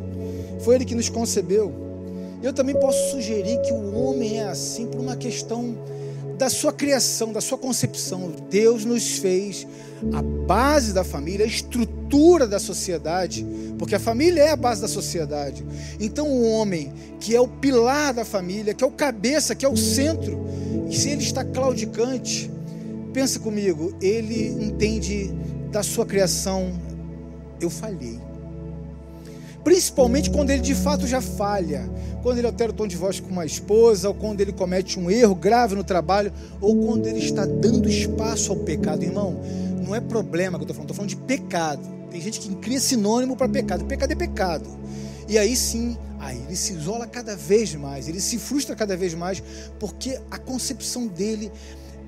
Foi 0.61 0.75
Ele 0.75 0.85
que 0.85 0.95
nos 0.95 1.09
concebeu. 1.09 1.73
Eu 2.41 2.53
também 2.53 2.75
posso 2.79 3.11
sugerir 3.11 3.59
que 3.61 3.73
o 3.73 3.95
homem 3.95 4.39
é 4.39 4.45
assim 4.45 4.87
por 4.87 5.01
uma 5.01 5.17
questão 5.17 5.77
da 6.39 6.49
sua 6.49 6.71
criação, 6.71 7.33
da 7.33 7.41
sua 7.41 7.57
concepção. 7.57 8.31
Deus 8.49 8.85
nos 8.85 9.17
fez 9.17 9.67
a 10.13 10.21
base 10.21 10.93
da 10.93 11.03
família, 11.03 11.45
a 11.45 11.49
estrutura 11.49 12.47
da 12.47 12.57
sociedade, 12.57 13.45
porque 13.77 13.93
a 13.93 13.99
família 13.99 14.43
é 14.43 14.51
a 14.51 14.55
base 14.55 14.81
da 14.81 14.87
sociedade. 14.87 15.65
Então, 15.99 16.29
o 16.29 16.49
homem, 16.49 16.93
que 17.19 17.35
é 17.35 17.41
o 17.41 17.47
pilar 17.47 18.13
da 18.13 18.23
família, 18.23 18.73
que 18.73 18.81
é 18.83 18.87
o 18.87 18.91
cabeça, 18.91 19.53
que 19.53 19.65
é 19.65 19.69
o 19.69 19.75
centro, 19.75 20.39
e 20.89 20.95
se 20.95 21.09
ele 21.09 21.23
está 21.23 21.43
claudicante, 21.43 22.49
pensa 23.13 23.37
comigo, 23.37 23.93
ele 24.01 24.47
entende 24.47 25.33
da 25.69 25.83
sua 25.83 26.05
criação, 26.05 26.71
eu 27.59 27.69
falhei. 27.69 28.17
Principalmente 29.63 30.29
quando 30.29 30.49
ele 30.49 30.61
de 30.61 30.73
fato 30.73 31.05
já 31.05 31.21
falha, 31.21 31.89
quando 32.21 32.37
ele 32.37 32.47
altera 32.47 32.71
o 32.71 32.73
tom 32.73 32.87
de 32.87 32.95
voz 32.95 33.19
com 33.19 33.29
uma 33.29 33.45
esposa, 33.45 34.07
ou 34.07 34.13
quando 34.13 34.41
ele 34.41 34.51
comete 34.51 34.99
um 34.99 35.11
erro 35.11 35.35
grave 35.35 35.75
no 35.75 35.83
trabalho, 35.83 36.31
ou 36.61 36.75
quando 36.77 37.07
ele 37.07 37.19
está 37.19 37.45
dando 37.45 37.89
espaço 37.89 38.51
ao 38.51 38.57
pecado. 38.57 39.03
Irmão, 39.03 39.39
não 39.85 39.93
é 39.93 39.99
problema 39.99 40.57
que 40.57 40.63
eu 40.63 40.65
estou 40.65 40.75
falando, 40.75 40.91
estou 40.91 40.95
falando 40.95 41.09
de 41.09 41.15
pecado. 41.15 41.81
Tem 42.09 42.19
gente 42.21 42.39
que 42.39 42.53
cria 42.55 42.79
sinônimo 42.79 43.35
para 43.35 43.47
pecado. 43.47 43.85
Pecado 43.85 44.11
é 44.11 44.15
pecado. 44.15 44.69
E 45.27 45.37
aí 45.37 45.55
sim, 45.55 45.95
aí 46.19 46.41
ele 46.47 46.55
se 46.55 46.73
isola 46.73 47.05
cada 47.05 47.35
vez 47.35 47.75
mais, 47.75 48.07
ele 48.07 48.19
se 48.19 48.39
frustra 48.39 48.75
cada 48.75 48.97
vez 48.97 49.13
mais, 49.13 49.43
porque 49.79 50.19
a 50.31 50.39
concepção 50.39 51.05
dele 51.05 51.51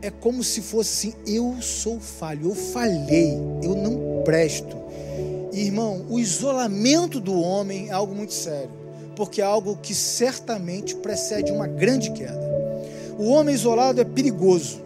é 0.01 0.09
como 0.09 0.43
se 0.43 0.61
fosse 0.61 1.09
assim: 1.09 1.17
eu 1.27 1.61
sou 1.61 1.99
falho, 1.99 2.49
eu 2.49 2.55
falhei, 2.55 3.33
eu 3.61 3.75
não 3.75 4.23
presto. 4.23 4.80
Irmão, 5.51 6.05
o 6.09 6.19
isolamento 6.19 7.19
do 7.19 7.39
homem 7.39 7.89
é 7.89 7.91
algo 7.91 8.15
muito 8.15 8.33
sério 8.33 8.81
porque 9.15 9.41
é 9.41 9.43
algo 9.43 9.77
que 9.77 9.93
certamente 9.93 10.95
precede 10.95 11.51
uma 11.51 11.67
grande 11.67 12.11
queda. 12.11 12.41
O 13.17 13.29
homem 13.29 13.53
isolado 13.53 14.01
é 14.01 14.03
perigoso, 14.03 14.81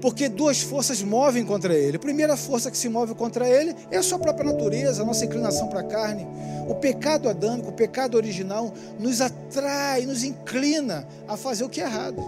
porque 0.00 0.28
duas 0.28 0.60
forças 0.60 1.02
movem 1.02 1.44
contra 1.44 1.74
ele. 1.74 1.96
A 1.96 2.00
primeira 2.00 2.36
força 2.36 2.70
que 2.70 2.76
se 2.76 2.88
move 2.88 3.14
contra 3.14 3.48
ele 3.48 3.74
é 3.90 3.96
a 3.96 4.02
sua 4.02 4.18
própria 4.18 4.52
natureza, 4.52 5.02
a 5.02 5.06
nossa 5.06 5.24
inclinação 5.24 5.68
para 5.68 5.80
a 5.80 5.84
carne. 5.84 6.26
O 6.68 6.74
pecado 6.74 7.28
adâmico, 7.28 7.70
o 7.70 7.72
pecado 7.72 8.16
original, 8.16 8.74
nos 8.98 9.20
atrai, 9.20 10.04
nos 10.04 10.22
inclina 10.22 11.06
a 11.26 11.36
fazer 11.36 11.64
o 11.64 11.68
que 11.68 11.80
é 11.80 11.84
errado. 11.84 12.22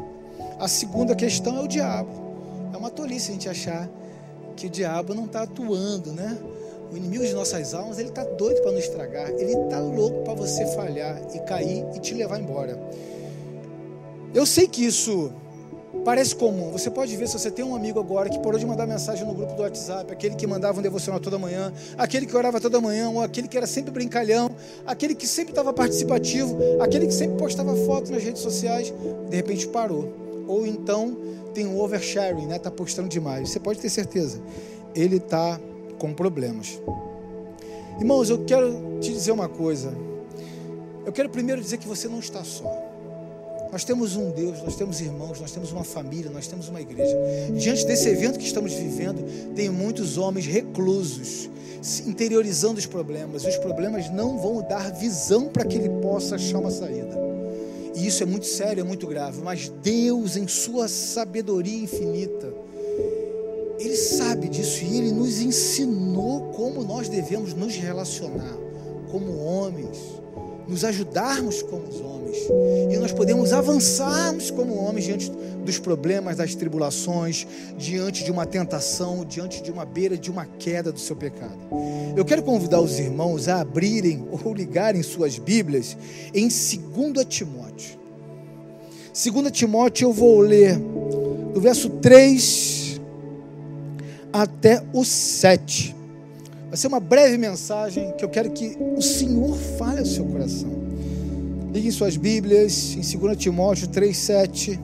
A 0.59 0.67
segunda 0.67 1.15
questão 1.15 1.59
é 1.59 1.61
o 1.61 1.69
diabo. 1.69 2.11
É 2.73 2.77
uma 2.77 2.91
tolice 2.91 3.31
a 3.31 3.33
gente 3.35 3.49
achar 3.49 3.89
que 4.57 4.67
o 4.67 4.71
diabo 4.71 5.15
não 5.15 5.27
está 5.27 5.43
atuando, 5.43 6.13
né? 6.13 6.39
O 6.91 6.97
inimigo 6.97 7.25
de 7.25 7.35
nossas 7.35 7.75
almas, 7.75 7.99
ele 7.99 8.09
está 8.09 8.25
doido 8.25 8.63
para 8.63 8.73
nos 8.73 8.85
estragar. 8.85 9.31
Ele 9.31 9.53
está 9.53 9.81
louco 9.81 10.23
para 10.25 10.35
você 10.35 10.67
falhar 10.69 11.21
e 11.35 11.39
cair 11.41 11.85
e 11.95 12.01
te 12.01 12.15
levar 12.15 12.41
embora. 12.41 12.79
Eu 14.35 14.47
sei 14.47 14.67
que 14.67 14.85
isso 14.85 15.33
parece 16.05 16.35
comum. 16.35 16.71
Você 16.71 16.91
pode 16.91 17.15
ver 17.17 17.27
se 17.29 17.39
você 17.39 17.51
tem 17.51 17.65
um 17.65 17.75
amigo 17.75 17.99
agora 17.99 18.29
que 18.29 18.39
parou 18.39 18.59
de 18.59 18.67
mandar 18.67 18.87
mensagem 18.87 19.27
no 19.27 19.35
grupo 19.35 19.55
do 19.55 19.63
WhatsApp, 19.63 20.11
aquele 20.13 20.35
que 20.35 20.47
mandava 20.47 20.79
um 20.79 20.83
devocional 20.83 21.21
toda 21.21 21.39
manhã, 21.39 21.73
aquele 21.97 22.27
que 22.27 22.37
orava 22.37 22.61
toda 22.61 22.81
manhã, 22.81 23.11
ou 23.11 23.23
aquele 23.23 23.49
que 23.49 23.57
era 23.57 23.67
sempre 23.67 23.91
brincalhão, 23.91 24.51
aquele 24.87 25.15
que 25.15 25.27
sempre 25.27 25.53
estava 25.53 25.73
participativo, 25.73 26.57
aquele 26.81 27.07
que 27.07 27.15
sempre 27.15 27.37
postava 27.37 27.75
foto 27.75 28.11
nas 28.11 28.23
redes 28.23 28.43
sociais, 28.43 28.93
de 29.29 29.37
repente 29.37 29.67
parou. 29.69 30.13
Ou 30.47 30.67
então 30.67 31.17
tem 31.53 31.67
um 31.67 31.79
oversharing, 31.81 32.47
né? 32.47 32.59
Tá 32.59 32.71
postando 32.71 33.09
demais. 33.09 33.51
Você 33.51 33.61
pode 33.61 33.79
ter 33.79 33.91
certeza. 33.91 34.41
Ele 34.95 35.17
está 35.17 35.61
com 35.99 36.13
problemas. 36.13 36.81
Irmãos, 37.99 38.31
eu 38.31 38.45
quero 38.45 38.99
te 39.01 39.13
dizer 39.13 39.33
uma 39.33 39.49
coisa. 39.49 39.93
Eu 41.05 41.13
quero 41.13 41.29
primeiro 41.29 41.61
dizer 41.61 41.79
que 41.79 41.89
você 41.89 42.07
não 42.07 42.21
está 42.21 42.45
só. 42.45 42.89
Nós 43.71 43.85
temos 43.85 44.17
um 44.17 44.31
Deus, 44.31 44.63
nós 44.63 44.77
temos 44.77 45.01
irmãos, 45.01 45.41
nós 45.41 45.53
temos 45.53 45.73
uma 45.73 45.85
família, 45.85 46.31
nós 46.31 46.47
temos 46.47 46.69
uma 46.69 46.81
igreja. 46.81 47.15
Diante 47.55 47.87
desse 47.87 48.09
evento 48.09 48.39
que 48.39 48.47
estamos 48.47 48.73
vivendo, 48.73 49.23
tem 49.55 49.69
muitos 49.69 50.17
homens 50.17 50.47
reclusos, 50.47 51.51
interiorizando 52.07 52.79
os 52.79 52.87
problemas. 52.87 53.45
Os 53.45 53.57
problemas 53.57 54.11
não 54.11 54.39
vão 54.39 54.63
dar 54.63 54.91
visão 54.93 55.49
para 55.49 55.65
que 55.65 55.77
ele 55.77 55.91
possa 56.01 56.37
achar 56.37 56.59
uma 56.59 56.71
saída. 56.71 57.15
E 57.95 58.07
isso 58.07 58.23
é 58.23 58.27
muito 58.27 58.47
sério, 58.47 58.81
é 58.81 58.85
muito 58.85 59.07
grave. 59.07 59.43
Mas 59.43 59.69
Deus, 59.83 60.37
em 60.37 60.47
Sua 60.47 60.89
sabedoria 60.89 61.83
infinita, 61.83 62.55
Ele 63.79 63.97
sabe 63.97 64.49
disso 64.49 64.85
e 64.85 64.97
Ele 64.99 65.13
nos 65.13 65.41
ensinou 65.41 66.53
como 66.53 66.83
nós 66.85 67.09
devemos 67.09 67.55
nos 67.55 67.77
relacionar 67.77 68.57
como 69.11 69.39
homens, 69.39 69.99
nos 70.67 70.85
ajudarmos 70.85 71.63
como 71.63 71.85
homens 72.05 72.37
e 72.91 72.97
nós 72.99 73.13
podemos 73.13 73.53
avançarmos 73.53 74.51
como 74.51 74.75
homens 74.75 75.05
diante 75.07 75.31
dos 75.65 75.79
problemas, 75.79 76.37
das 76.37 76.55
tribulações, 76.55 77.47
diante 77.77 78.25
de 78.25 78.31
uma 78.31 78.47
tentação, 78.47 79.25
diante 79.25 79.63
de 79.63 79.71
uma 79.71 79.85
beira 79.85 80.17
de 80.17 80.31
uma 80.31 80.47
queda 80.47 80.93
do 80.93 80.99
seu 80.99 81.17
pecado. 81.17 81.59
Eu 82.17 82.25
quero 82.25 82.43
convidar 82.43 82.81
os 82.81 82.99
irmãos 82.99 83.49
a 83.49 83.61
abrirem 83.61 84.27
ou 84.45 84.53
ligarem 84.53 85.03
suas 85.03 85.39
Bíblias 85.39 85.97
em 86.35 86.49
2 86.49 87.25
Timóteo. 87.27 87.99
2 89.13 89.51
Timóteo 89.51 90.09
eu 90.09 90.13
vou 90.13 90.41
ler 90.41 90.79
do 91.53 91.61
verso 91.61 91.89
3 91.89 92.78
até 94.33 94.83
o 94.93 95.05
7. 95.05 95.95
Vai 96.69 96.77
ser 96.77 96.87
uma 96.87 97.01
breve 97.01 97.39
mensagem 97.39 98.13
que 98.19 98.25
eu 98.25 98.29
quero 98.29 98.51
que 98.51 98.77
o 98.97 99.01
Senhor 99.01 99.57
fale 99.79 100.01
ao 100.01 100.07
seu 100.07 100.25
coração. 100.27 100.71
Liguem 101.73 101.91
suas 101.91 102.17
Bíblias 102.17 102.95
em 102.95 103.19
2 103.19 103.37
Timóteo 103.37 103.89
3,7. 103.89 104.79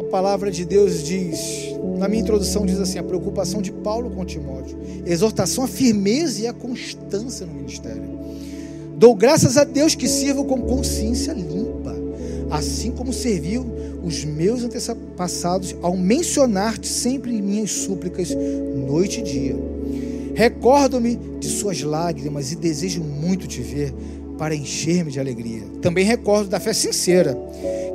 A 0.00 0.04
palavra 0.10 0.50
de 0.50 0.64
Deus 0.64 1.02
diz, 1.02 1.74
na 1.98 2.06
minha 2.08 2.22
introdução 2.22 2.64
diz 2.64 2.78
assim: 2.78 2.98
a 2.98 3.02
preocupação 3.02 3.60
de 3.60 3.72
Paulo 3.72 4.10
com 4.10 4.24
Timóteo, 4.24 4.78
exortação 5.04 5.64
à 5.64 5.68
firmeza 5.68 6.42
e 6.42 6.46
à 6.46 6.52
constância 6.52 7.46
no 7.46 7.54
ministério. 7.54 8.20
Dou 8.96 9.16
graças 9.16 9.56
a 9.56 9.64
Deus 9.64 9.96
que 9.96 10.06
sirvo 10.06 10.44
com 10.44 10.62
consciência 10.62 11.32
limpa, 11.32 11.94
assim 12.50 12.92
como 12.92 13.12
serviu 13.12 13.66
os 14.02 14.24
meus 14.24 14.64
antepassados 14.64 15.74
ao 15.82 15.96
mencionar-te 15.96 16.88
sempre 16.88 17.34
em 17.34 17.42
minhas 17.42 17.70
súplicas, 17.70 18.30
noite 18.88 19.20
e 19.20 19.22
dia. 19.22 19.56
Recordo-me 20.34 21.18
de 21.38 21.48
suas 21.48 21.82
lágrimas 21.82 22.52
e 22.52 22.56
desejo 22.56 23.02
muito 23.02 23.46
te 23.46 23.60
ver 23.60 23.92
para 24.38 24.54
encher-me 24.54 25.12
de 25.12 25.20
alegria. 25.20 25.62
Também 25.80 26.04
recordo 26.04 26.48
da 26.48 26.58
fé 26.58 26.72
sincera 26.72 27.38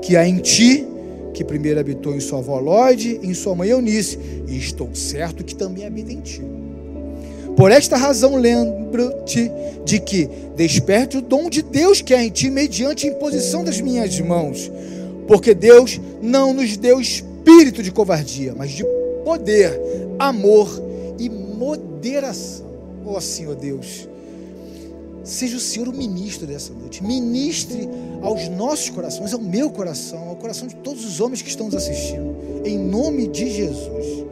que 0.02 0.16
há 0.16 0.28
em 0.28 0.38
ti, 0.38 0.86
que 1.34 1.44
primeiro 1.44 1.80
habitou 1.80 2.16
em 2.16 2.20
sua 2.20 2.40
avó 2.40 2.60
Lode, 2.60 3.20
em 3.22 3.34
sua 3.34 3.56
mãe 3.56 3.70
Eunice, 3.70 4.18
e 4.48 4.58
estou 4.58 4.94
certo 4.96 5.44
que 5.44 5.56
também 5.56 5.86
habita 5.86 6.14
em 6.14 6.22
ti. 6.22 6.42
Por 7.58 7.72
esta 7.72 7.98
razão, 7.98 8.36
lembro-te 8.36 9.52
de 9.84 10.00
que 10.00 10.30
desperte 10.56 11.18
o 11.18 11.22
dom 11.22 11.50
de 11.50 11.64
Deus 11.64 12.02
que 12.02 12.14
há 12.14 12.24
em 12.24 12.30
ti, 12.30 12.52
mediante 12.52 13.08
a 13.08 13.10
imposição 13.10 13.64
das 13.64 13.82
minhas 13.82 14.20
mãos. 14.20 14.72
Porque 15.28 15.54
Deus 15.54 16.00
não 16.22 16.54
nos 16.54 16.78
deu 16.78 17.00
espírito 17.00 17.84
de 17.84 17.92
covardia, 17.92 18.56
mas 18.56 18.72
de 18.72 18.84
poder, 19.24 19.80
amor 20.18 20.70
e 21.20 21.30
moderação. 21.30 22.66
Ó 23.06 23.18
oh, 23.18 23.22
Senhor 23.22 23.56
Deus, 23.56 24.08
Seja 25.28 25.58
o 25.58 25.60
Senhor 25.60 25.90
o 25.90 25.94
ministro 25.94 26.48
dessa 26.48 26.74
noite. 26.74 27.04
Ministre 27.04 27.90
aos 28.22 28.48
nossos 28.48 28.90
corações, 28.90 29.34
ao 29.34 29.42
meu 29.42 29.70
coração, 29.70 30.30
ao 30.30 30.38
coração 30.38 30.70
de 30.70 30.76
todos 30.76 31.04
os 31.04 31.20
homens 31.20 31.42
que 31.42 31.50
estão 31.50 31.66
nos 31.66 31.76
assistindo. 31.76 32.34
Em 32.64 32.80
nome 32.80 33.28
de 33.28 33.50
Jesus. 33.50 34.26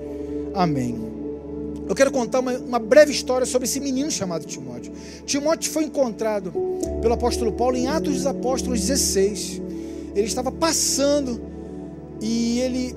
Amém. 0.53 0.95
Eu 1.85 1.93
quero 1.93 2.09
contar 2.11 2.39
uma, 2.39 2.53
uma 2.53 2.79
breve 2.79 3.11
história 3.11 3.45
sobre 3.45 3.67
esse 3.67 3.81
menino 3.81 4.09
chamado 4.09 4.45
Timóteo. 4.45 4.93
Timóteo 5.25 5.69
foi 5.69 5.83
encontrado 5.83 6.53
pelo 7.01 7.13
apóstolo 7.13 7.51
Paulo 7.51 7.75
em 7.75 7.87
Atos 7.87 8.13
dos 8.13 8.25
Apóstolos 8.25 8.79
16. 8.79 9.61
Ele 10.15 10.25
estava 10.25 10.51
passando 10.51 11.41
e 12.21 12.59
ele 12.61 12.95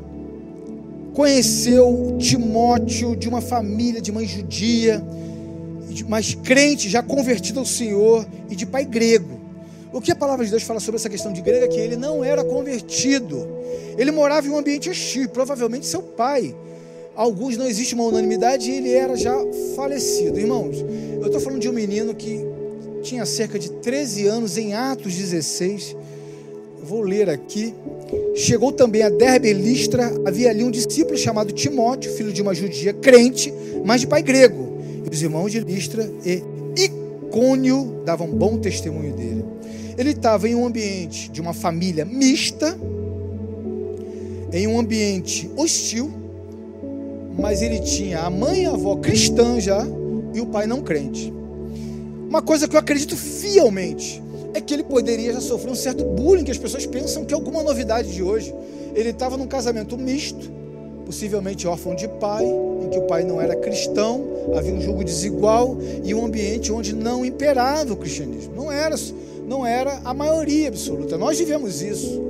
conheceu 1.13 2.17
Timóteo 2.19 3.17
de 3.17 3.29
uma 3.29 3.41
família 3.41 4.01
de 4.01 4.13
mãe 4.13 4.27
judia 4.27 5.05
mas 6.07 6.35
crente, 6.35 6.89
já 6.89 7.03
convertido 7.03 7.61
ao 7.61 7.67
Senhor 7.67 8.27
e 8.49 8.57
de 8.57 8.67
pai 8.67 8.85
grego. 8.85 9.39
O 9.93 10.01
que 10.01 10.13
a 10.13 10.17
palavra 10.17 10.45
de 10.45 10.51
Deus 10.51 10.63
fala 10.63 10.81
sobre 10.81 10.97
essa 10.97 11.09
questão 11.09 11.33
de 11.33 11.41
grego 11.41 11.65
é 11.65 11.69
que 11.69 11.81
ele 11.81 11.97
não 11.97 12.23
era 12.23 12.45
convertido. 12.45 13.49
Ele 13.97 14.11
morava 14.11 14.47
em 14.47 14.51
um 14.51 14.59
ambiente 14.59 14.91
hostil, 14.91 15.29
provavelmente 15.31 15.87
seu 15.87 16.03
pai. 16.03 16.55
Alguns 17.17 17.57
não 17.57 17.67
existe 17.67 17.95
uma 17.95 18.05
unanimidade 18.05 18.71
e 18.71 18.77
ele 18.77 18.93
era 18.93 19.17
já 19.17 19.35
falecido. 19.75 20.39
Irmãos, 20.39 20.77
eu 21.21 21.27
estou 21.27 21.41
falando 21.41 21.61
de 21.61 21.69
um 21.69 21.73
menino 21.73 22.15
que 22.15 22.45
tinha 23.03 23.25
cerca 23.25 23.59
de 23.59 23.71
13 23.71 24.27
anos 24.27 24.59
em 24.59 24.75
Atos 24.75 25.15
16. 25.15 25.97
Vou 26.89 27.03
ler 27.03 27.29
aqui. 27.29 27.75
Chegou 28.35 28.73
também 28.73 29.03
a 29.03 29.11
Derbe 29.11 29.53
Listra, 29.53 30.11
havia 30.25 30.49
ali 30.51 30.65
um 30.65 30.71
discípulo 30.71 31.19
chamado 31.19 31.53
Timóteo, 31.53 32.13
filho 32.13 32.33
de 32.33 32.41
uma 32.41 32.55
judia 32.55 32.95
crente, 32.95 33.53
mas 33.85 34.01
de 34.01 34.07
pai 34.07 34.23
grego 34.23 34.69
os 35.11 35.23
irmãos 35.23 35.51
de 35.51 35.61
Listra 35.61 36.09
e 36.25 36.43
Icônio 36.77 38.03
davam 38.05 38.29
bom 38.29 38.59
testemunho 38.59 39.13
dele. 39.15 39.45
Ele 39.97 40.11
estava 40.11 40.49
em 40.49 40.55
um 40.55 40.67
ambiente 40.67 41.31
de 41.31 41.41
uma 41.41 41.53
família 41.53 42.05
mista, 42.05 42.79
em 44.53 44.67
um 44.67 44.79
ambiente 44.79 45.51
hostil, 45.57 46.11
mas 47.37 47.63
ele 47.63 47.81
tinha 47.81 48.21
a 48.21 48.31
mãe 48.31 48.63
e 48.63 48.67
a 48.67 48.71
avó 48.71 48.97
cristã 48.97 49.61
já 49.61 49.85
e 50.35 50.41
o 50.41 50.47
pai 50.47 50.67
não 50.67 50.83
crente. 50.83 51.33
Uma 52.29 52.43
coisa 52.43 52.69
que 52.69 52.77
eu 52.77 52.81
acredito 52.81 53.17
fielmente 53.17 54.23
que 54.69 54.75
ele 54.75 54.85
poderia 54.85 55.33
já 55.33 55.41
sofrer 55.41 55.73
um 55.73 55.75
certo 55.75 56.05
bullying, 56.05 56.45
que 56.45 56.51
as 56.51 56.59
pessoas 56.59 56.85
pensam 56.85 57.25
que 57.25 57.33
é 57.33 57.35
alguma 57.35 57.63
novidade 57.63 58.13
de 58.13 58.23
hoje. 58.23 58.55
Ele 58.95 59.09
estava 59.09 59.35
num 59.39 59.47
casamento 59.47 59.97
misto, 59.97 60.53
possivelmente 61.07 61.67
órfão 61.67 61.95
de 61.95 62.07
pai, 62.07 62.45
em 62.45 62.91
que 62.91 62.99
o 62.99 63.07
pai 63.07 63.25
não 63.25 63.41
era 63.41 63.57
cristão, 63.57 64.23
havia 64.55 64.75
um 64.75 64.81
julgo 64.81 65.03
desigual 65.03 65.79
e 66.05 66.15
um 66.15 66.27
ambiente 66.27 66.71
onde 66.71 66.95
não 66.95 67.25
imperava 67.25 67.95
o 67.95 67.97
cristianismo. 67.97 68.55
Não 68.55 68.71
era, 68.71 68.95
não 69.47 69.65
era 69.65 70.03
a 70.05 70.13
maioria 70.13 70.69
absoluta. 70.69 71.17
Nós 71.17 71.39
vivemos 71.39 71.81
isso. 71.81 72.23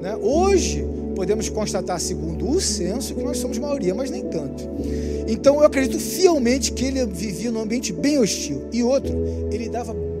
Né? 0.00 0.16
Hoje, 0.22 0.86
podemos 1.16 1.48
constatar, 1.48 1.98
segundo 1.98 2.48
o 2.48 2.60
censo, 2.60 3.12
que 3.12 3.24
nós 3.24 3.38
somos 3.38 3.58
maioria, 3.58 3.92
mas 3.92 4.08
nem 4.08 4.22
tanto. 4.28 4.62
Então, 5.26 5.56
eu 5.56 5.64
acredito 5.64 5.98
fielmente 5.98 6.70
que 6.70 6.84
ele 6.84 7.04
vivia 7.06 7.50
num 7.50 7.62
ambiente 7.62 7.92
bem 7.92 8.20
hostil. 8.20 8.68
E 8.72 8.84
outro, 8.84 9.12
ele 9.50 9.68
dava 9.68 10.11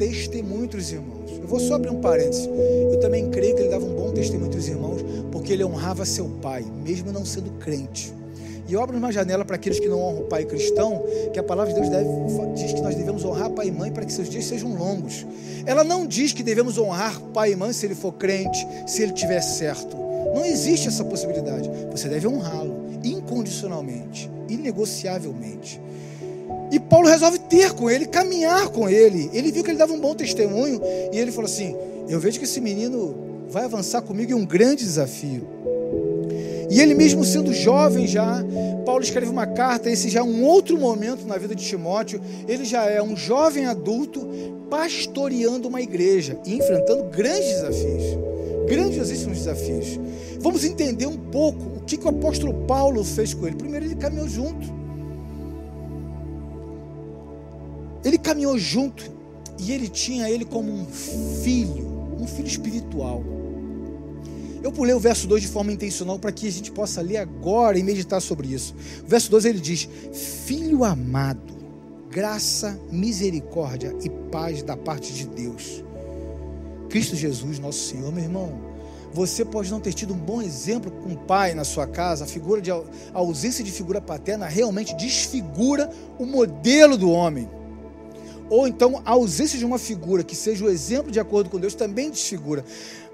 testemunho 0.00 0.64
entre 0.64 0.80
os 0.80 0.90
irmãos. 0.90 1.30
Eu 1.30 1.46
vou 1.46 1.60
só 1.60 1.74
abrir 1.74 1.90
um 1.90 2.00
parênteses. 2.00 2.48
Eu 2.90 2.98
também 3.00 3.28
creio 3.30 3.54
que 3.54 3.60
ele 3.60 3.68
dava 3.68 3.84
um 3.84 3.94
bom 3.94 4.10
testemunho 4.12 4.46
entre 4.46 4.58
os 4.58 4.66
irmãos, 4.66 5.04
porque 5.30 5.52
ele 5.52 5.62
honrava 5.62 6.06
seu 6.06 6.24
pai, 6.40 6.64
mesmo 6.82 7.12
não 7.12 7.22
sendo 7.22 7.50
crente. 7.58 8.10
E 8.66 8.72
eu 8.72 8.82
abro 8.82 8.96
uma 8.96 9.12
janela 9.12 9.44
para 9.44 9.56
aqueles 9.56 9.78
que 9.78 9.88
não 9.88 10.00
honram 10.00 10.22
o 10.22 10.24
pai 10.24 10.46
cristão, 10.46 11.04
que 11.34 11.38
a 11.38 11.42
palavra 11.42 11.74
de 11.74 11.80
Deus 11.80 11.90
deve, 11.90 12.08
diz 12.54 12.72
que 12.72 12.80
nós 12.80 12.94
devemos 12.94 13.24
honrar 13.26 13.50
pai 13.50 13.66
e 13.66 13.70
mãe 13.70 13.92
para 13.92 14.06
que 14.06 14.12
seus 14.12 14.30
dias 14.30 14.46
sejam 14.46 14.74
longos. 14.74 15.26
Ela 15.66 15.84
não 15.84 16.06
diz 16.06 16.32
que 16.32 16.42
devemos 16.42 16.78
honrar 16.78 17.20
pai 17.34 17.52
e 17.52 17.56
mãe 17.56 17.70
se 17.74 17.84
ele 17.84 17.94
for 17.94 18.12
crente, 18.12 18.66
se 18.86 19.02
ele 19.02 19.12
tiver 19.12 19.42
certo. 19.42 19.98
Não 20.34 20.46
existe 20.46 20.88
essa 20.88 21.04
possibilidade. 21.04 21.68
Você 21.90 22.08
deve 22.08 22.26
honrá-lo 22.26 22.74
incondicionalmente, 23.04 24.30
inegociavelmente. 24.48 25.78
E 26.70 26.78
Paulo 26.78 27.08
resolve 27.08 27.38
ter 27.38 27.72
com 27.72 27.90
ele, 27.90 28.06
caminhar 28.06 28.68
com 28.68 28.88
ele. 28.88 29.30
Ele 29.32 29.50
viu 29.50 29.64
que 29.64 29.70
ele 29.70 29.78
dava 29.78 29.92
um 29.92 30.00
bom 30.00 30.14
testemunho 30.14 30.80
e 31.12 31.18
ele 31.18 31.32
falou 31.32 31.50
assim: 31.50 31.76
Eu 32.08 32.20
vejo 32.20 32.38
que 32.38 32.44
esse 32.44 32.60
menino 32.60 33.14
vai 33.48 33.64
avançar 33.64 34.02
comigo 34.02 34.30
em 34.30 34.34
um 34.34 34.46
grande 34.46 34.84
desafio. 34.84 35.46
E 36.70 36.80
ele 36.80 36.94
mesmo 36.94 37.24
sendo 37.24 37.52
jovem 37.52 38.06
já, 38.06 38.44
Paulo 38.86 39.02
escreve 39.02 39.28
uma 39.28 39.46
carta, 39.46 39.90
esse 39.90 40.08
já 40.08 40.20
é 40.20 40.22
um 40.22 40.44
outro 40.44 40.78
momento 40.78 41.26
na 41.26 41.36
vida 41.36 41.52
de 41.52 41.64
Timóteo. 41.64 42.20
Ele 42.46 42.64
já 42.64 42.84
é 42.84 43.02
um 43.02 43.16
jovem 43.16 43.66
adulto 43.66 44.28
pastoreando 44.70 45.66
uma 45.66 45.80
igreja 45.80 46.38
e 46.46 46.54
enfrentando 46.54 47.04
grandes 47.04 47.48
desafios. 47.48 48.04
Grandiosíssimos 48.68 49.38
desafios. 49.38 49.98
Vamos 50.38 50.64
entender 50.64 51.06
um 51.06 51.18
pouco 51.18 51.78
o 51.78 51.80
que, 51.80 51.96
que 51.96 52.04
o 52.04 52.08
apóstolo 52.08 52.54
Paulo 52.66 53.02
fez 53.02 53.34
com 53.34 53.48
ele. 53.48 53.56
Primeiro, 53.56 53.86
ele 53.86 53.96
caminhou 53.96 54.28
junto. 54.28 54.79
Ele 58.04 58.18
caminhou 58.18 58.58
junto 58.58 59.10
e 59.58 59.72
ele 59.72 59.88
tinha 59.88 60.30
ele 60.30 60.44
como 60.44 60.72
um 60.72 60.86
filho, 60.86 62.16
um 62.18 62.26
filho 62.26 62.48
espiritual. 62.48 63.22
Eu 64.62 64.70
pulei 64.70 64.94
o 64.94 65.00
verso 65.00 65.26
2 65.26 65.42
de 65.42 65.48
forma 65.48 65.72
intencional 65.72 66.18
para 66.18 66.32
que 66.32 66.46
a 66.46 66.52
gente 66.52 66.70
possa 66.70 67.00
ler 67.00 67.16
agora 67.16 67.78
e 67.78 67.82
meditar 67.82 68.20
sobre 68.20 68.48
isso. 68.48 68.74
O 69.04 69.08
verso 69.08 69.30
2 69.30 69.44
ele 69.46 69.60
diz: 69.60 69.88
Filho 70.44 70.84
amado, 70.84 71.54
graça, 72.10 72.78
misericórdia 72.90 73.94
e 74.02 74.10
paz 74.30 74.62
da 74.62 74.76
parte 74.76 75.12
de 75.12 75.26
Deus. 75.26 75.82
Cristo 76.90 77.16
Jesus, 77.16 77.58
nosso 77.58 77.88
Senhor, 77.88 78.12
meu 78.12 78.24
irmão. 78.24 78.70
Você 79.12 79.44
pode 79.44 79.70
não 79.70 79.80
ter 79.80 79.92
tido 79.92 80.14
um 80.14 80.18
bom 80.18 80.40
exemplo 80.40 80.90
com 80.90 81.14
o 81.14 81.16
pai 81.16 81.52
na 81.52 81.64
sua 81.64 81.86
casa, 81.86 82.24
a 82.24 82.28
figura 82.28 82.60
de 82.60 82.70
a 82.70 82.80
ausência 83.12 83.64
de 83.64 83.72
figura 83.72 84.00
paterna 84.00 84.46
realmente 84.46 84.94
desfigura 84.94 85.90
o 86.16 86.24
modelo 86.24 86.96
do 86.96 87.10
homem. 87.10 87.48
Ou 88.50 88.66
então 88.66 89.00
a 89.06 89.12
ausência 89.12 89.56
de 89.56 89.64
uma 89.64 89.78
figura 89.78 90.24
que 90.24 90.34
seja 90.34 90.64
o 90.64 90.68
exemplo 90.68 91.12
de 91.12 91.20
acordo 91.20 91.48
com 91.48 91.58
Deus 91.58 91.74
também 91.74 92.10
desfigura. 92.10 92.64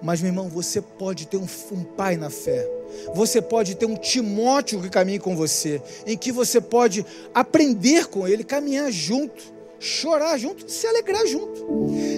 Mas, 0.02 0.20
meu 0.20 0.30
irmão, 0.30 0.48
você 0.48 0.80
pode 0.80 1.26
ter 1.26 1.36
um, 1.36 1.46
um, 1.72 1.84
pai 1.84 2.16
na 2.16 2.30
fé. 2.30 2.66
Você 3.14 3.42
pode 3.42 3.74
ter 3.74 3.84
um 3.84 3.96
Timóteo 3.96 4.80
que 4.80 4.88
caminhe 4.88 5.18
com 5.18 5.36
você, 5.36 5.82
em 6.06 6.16
que 6.16 6.32
você 6.32 6.60
pode 6.60 7.04
aprender 7.34 8.06
com 8.06 8.26
ele, 8.26 8.42
caminhar 8.42 8.90
junto, 8.90 9.42
chorar 9.78 10.38
junto, 10.38 10.70
se 10.70 10.86
alegrar 10.86 11.26
junto. 11.26 11.66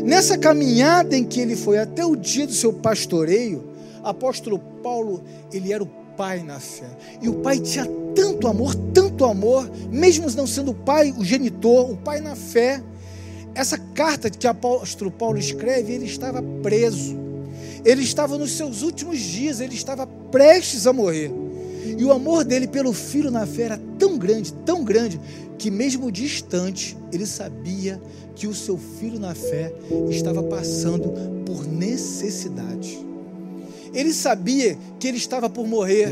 Nessa 0.04 0.38
caminhada 0.38 1.16
em 1.16 1.24
que 1.24 1.40
ele 1.40 1.56
foi 1.56 1.78
até 1.78 2.04
o 2.04 2.14
dia 2.14 2.46
do 2.46 2.52
seu 2.52 2.72
pastoreio, 2.72 3.64
apóstolo 4.02 4.60
Paulo, 4.82 5.24
ele 5.52 5.72
era 5.72 5.82
o 5.82 5.90
pai 6.16 6.42
na 6.42 6.60
fé. 6.60 6.88
E 7.20 7.28
o 7.28 7.34
pai 7.34 7.58
tinha 7.58 7.86
tanto 8.14 8.46
amor, 8.46 8.74
tanto 8.92 9.24
amor, 9.24 9.68
mesmo 9.90 10.30
não 10.32 10.46
sendo 10.46 10.70
o 10.70 10.74
pai, 10.74 11.14
o 11.16 11.24
genitor, 11.24 11.90
o 11.90 11.96
pai 11.96 12.20
na 12.20 12.36
fé 12.36 12.82
essa 13.54 13.78
carta 13.78 14.30
que 14.30 14.46
o 14.46 14.50
apóstolo 14.50 15.10
Paulo 15.10 15.38
escreve, 15.38 15.92
ele 15.92 16.06
estava 16.06 16.42
preso. 16.62 17.16
Ele 17.84 18.02
estava 18.02 18.36
nos 18.36 18.52
seus 18.52 18.82
últimos 18.82 19.18
dias, 19.18 19.60
ele 19.60 19.74
estava 19.74 20.06
prestes 20.06 20.86
a 20.86 20.92
morrer. 20.92 21.30
E 21.96 22.04
o 22.04 22.12
amor 22.12 22.44
dele 22.44 22.66
pelo 22.66 22.92
filho 22.92 23.30
na 23.30 23.46
fé 23.46 23.62
era 23.62 23.80
tão 23.98 24.18
grande, 24.18 24.52
tão 24.52 24.84
grande, 24.84 25.20
que 25.58 25.70
mesmo 25.70 26.12
distante, 26.12 26.96
ele 27.12 27.26
sabia 27.26 28.00
que 28.36 28.46
o 28.46 28.54
seu 28.54 28.78
filho 28.78 29.18
na 29.18 29.34
fé 29.34 29.72
estava 30.10 30.42
passando 30.42 31.12
por 31.44 31.66
necessidade. 31.66 32.98
Ele 33.92 34.12
sabia 34.12 34.78
que 35.00 35.08
ele 35.08 35.16
estava 35.16 35.48
por 35.50 35.66
morrer, 35.66 36.10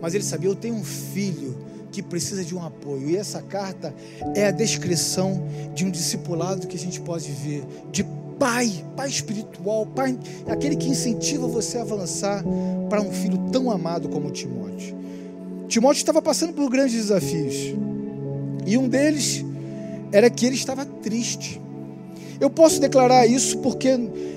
mas 0.00 0.14
ele 0.14 0.24
sabia: 0.24 0.50
eu 0.50 0.54
tenho 0.54 0.74
um 0.74 0.84
filho 0.84 1.56
que 1.90 2.02
precisa 2.02 2.44
de 2.44 2.54
um 2.54 2.62
apoio. 2.64 3.10
E 3.10 3.16
essa 3.16 3.42
carta 3.42 3.94
é 4.34 4.46
a 4.46 4.50
descrição 4.50 5.42
de 5.74 5.84
um 5.84 5.90
discipulado 5.90 6.66
que 6.66 6.76
a 6.76 6.78
gente 6.78 7.00
pode 7.00 7.30
ver, 7.30 7.64
de 7.90 8.04
pai, 8.38 8.84
pai 8.96 9.08
espiritual, 9.08 9.86
pai, 9.86 10.18
aquele 10.46 10.76
que 10.76 10.88
incentiva 10.88 11.46
você 11.46 11.78
a 11.78 11.82
avançar 11.82 12.44
para 12.88 13.02
um 13.02 13.12
filho 13.12 13.38
tão 13.50 13.70
amado 13.70 14.08
como 14.08 14.30
Timóteo. 14.30 14.96
Timóteo 15.66 15.98
estava 15.98 16.22
passando 16.22 16.52
por 16.52 16.70
grandes 16.70 16.94
desafios. 16.94 17.54
E 18.66 18.76
um 18.78 18.88
deles 18.88 19.44
era 20.12 20.30
que 20.30 20.46
ele 20.46 20.54
estava 20.54 20.84
triste. 20.84 21.60
Eu 22.40 22.48
posso 22.48 22.80
declarar 22.80 23.26
isso 23.26 23.58
porque 23.58 23.88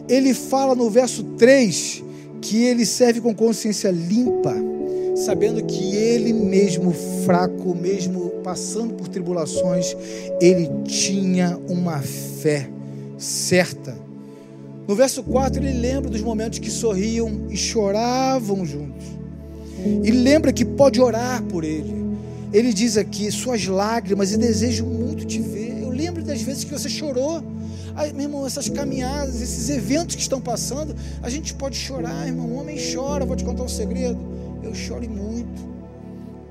ele 0.09 0.33
fala 0.33 0.73
no 0.75 0.89
verso 0.89 1.23
3 1.37 2.03
que 2.41 2.63
ele 2.63 2.85
serve 2.85 3.21
com 3.21 3.35
consciência 3.35 3.91
limpa 3.91 4.70
sabendo 5.15 5.63
que 5.63 5.95
ele 5.95 6.33
mesmo 6.33 6.91
fraco, 7.25 7.75
mesmo 7.75 8.29
passando 8.43 8.93
por 8.93 9.07
tribulações, 9.07 9.95
ele 10.39 10.69
tinha 10.85 11.57
uma 11.67 11.99
fé 11.99 12.69
certa. 13.17 13.95
No 14.87 14.95
verso 14.95 15.23
4 15.23 15.63
ele 15.63 15.77
lembra 15.79 16.09
dos 16.09 16.21
momentos 16.21 16.59
que 16.59 16.69
sorriam 16.69 17.47
e 17.49 17.55
choravam 17.55 18.65
juntos. 18.65 19.05
E 20.03 20.11
lembra 20.11 20.51
que 20.51 20.65
pode 20.65 20.99
orar 21.01 21.41
por 21.43 21.63
ele. 21.63 22.01
Ele 22.53 22.73
diz 22.73 22.97
aqui: 22.97 23.31
Suas 23.31 23.65
lágrimas 23.65 24.31
e 24.31 24.37
desejo 24.37 24.85
muito 24.85 25.25
te 25.25 25.39
ver. 25.39 25.81
Eu 25.81 25.89
lembro 25.89 26.23
das 26.23 26.41
vezes 26.41 26.63
que 26.63 26.71
você 26.71 26.89
chorou. 26.89 27.43
Ai, 27.95 28.11
meu 28.13 28.23
irmão, 28.23 28.45
essas 28.45 28.69
caminhadas, 28.69 29.41
esses 29.41 29.69
eventos 29.69 30.15
que 30.15 30.21
estão 30.21 30.39
passando, 30.39 30.95
a 31.21 31.29
gente 31.29 31.53
pode 31.53 31.75
chorar, 31.75 32.27
irmão. 32.27 32.47
O 32.47 32.55
homem 32.55 32.77
chora. 32.93 33.25
Vou 33.25 33.35
te 33.35 33.43
contar 33.43 33.63
um 33.63 33.69
segredo 33.69 34.17
eu 34.71 34.75
chore 34.75 35.07
muito. 35.07 35.61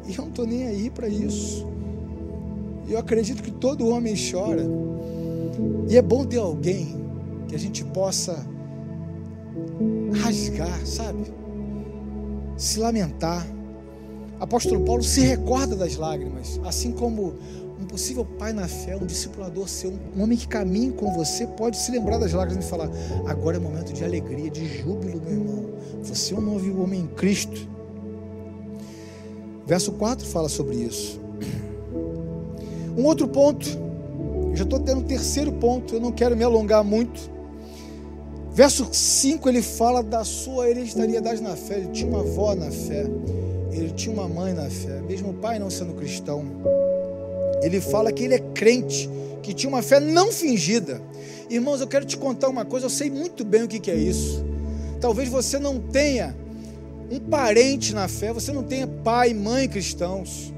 E 0.06 0.12
eu 0.12 0.22
não 0.22 0.28
estou 0.28 0.46
nem 0.46 0.66
aí 0.66 0.90
para 0.90 1.08
isso. 1.08 1.66
Eu 2.88 2.98
acredito 2.98 3.42
que 3.42 3.50
todo 3.50 3.88
homem 3.88 4.14
chora. 4.14 4.64
E 5.88 5.96
é 5.96 6.02
bom 6.02 6.24
ter 6.24 6.38
alguém 6.38 6.96
que 7.48 7.54
a 7.54 7.58
gente 7.58 7.84
possa 7.84 8.46
rasgar, 10.22 10.86
sabe? 10.86 11.32
Se 12.56 12.78
lamentar. 12.78 13.46
Apóstolo 14.38 14.84
Paulo 14.84 15.02
se 15.02 15.20
recorda 15.20 15.76
das 15.76 15.96
lágrimas, 15.96 16.58
assim 16.64 16.92
como 16.92 17.34
um 17.78 17.84
possível 17.84 18.24
pai 18.24 18.52
na 18.52 18.66
fé, 18.66 18.96
um 18.96 19.04
discipulador 19.04 19.68
seu, 19.68 19.92
um 20.16 20.22
homem 20.22 20.36
que 20.36 20.48
caminha 20.48 20.92
com 20.92 21.12
você, 21.12 21.46
pode 21.46 21.76
se 21.76 21.90
lembrar 21.90 22.18
das 22.18 22.32
lágrimas 22.32 22.64
e 22.64 22.68
falar: 22.68 22.90
agora 23.26 23.56
é 23.56 23.60
momento 23.60 23.92
de 23.92 24.02
alegria, 24.02 24.50
de 24.50 24.66
júbilo, 24.78 25.20
meu 25.20 25.32
irmão. 25.32 25.70
Você 26.02 26.34
é 26.34 26.38
um 26.38 26.40
novo 26.40 26.82
homem 26.82 27.02
em 27.02 27.06
Cristo. 27.06 27.68
Verso 29.70 29.92
4 29.92 30.26
fala 30.26 30.48
sobre 30.48 30.74
isso. 30.74 31.20
Um 32.98 33.04
outro 33.04 33.28
ponto, 33.28 33.68
já 34.52 34.64
estou 34.64 34.80
tendo 34.80 34.98
um 34.98 35.04
terceiro 35.04 35.52
ponto, 35.52 35.94
eu 35.94 36.00
não 36.00 36.10
quero 36.10 36.36
me 36.36 36.42
alongar 36.42 36.82
muito. 36.82 37.20
Verso 38.52 38.88
5 38.90 39.48
ele 39.48 39.62
fala 39.62 40.02
da 40.02 40.24
sua 40.24 40.68
hereditariedade 40.68 41.40
na 41.40 41.54
fé. 41.54 41.76
Ele 41.76 41.90
tinha 41.92 42.10
uma 42.10 42.18
avó 42.18 42.52
na 42.56 42.68
fé, 42.72 43.06
ele 43.70 43.92
tinha 43.92 44.12
uma 44.12 44.26
mãe 44.26 44.52
na 44.52 44.68
fé, 44.68 45.00
mesmo 45.02 45.30
o 45.30 45.34
pai 45.34 45.60
não 45.60 45.70
sendo 45.70 45.94
cristão. 45.94 46.44
Ele 47.62 47.80
fala 47.80 48.10
que 48.10 48.24
ele 48.24 48.34
é 48.34 48.40
crente, 48.40 49.08
que 49.40 49.54
tinha 49.54 49.70
uma 49.70 49.82
fé 49.82 50.00
não 50.00 50.32
fingida. 50.32 51.00
Irmãos, 51.48 51.80
eu 51.80 51.86
quero 51.86 52.04
te 52.04 52.16
contar 52.16 52.48
uma 52.48 52.64
coisa, 52.64 52.86
eu 52.86 52.90
sei 52.90 53.08
muito 53.08 53.44
bem 53.44 53.62
o 53.62 53.68
que, 53.68 53.78
que 53.78 53.92
é 53.92 53.96
isso. 53.96 54.44
Talvez 55.00 55.28
você 55.28 55.60
não 55.60 55.78
tenha 55.78 56.34
um 57.10 57.18
parente 57.18 57.94
na 57.94 58.06
fé, 58.06 58.32
você 58.32 58.52
não 58.52 58.62
tenha 58.62 58.86
pai, 58.86 59.34
mãe 59.34 59.68
cristãos. 59.68 60.52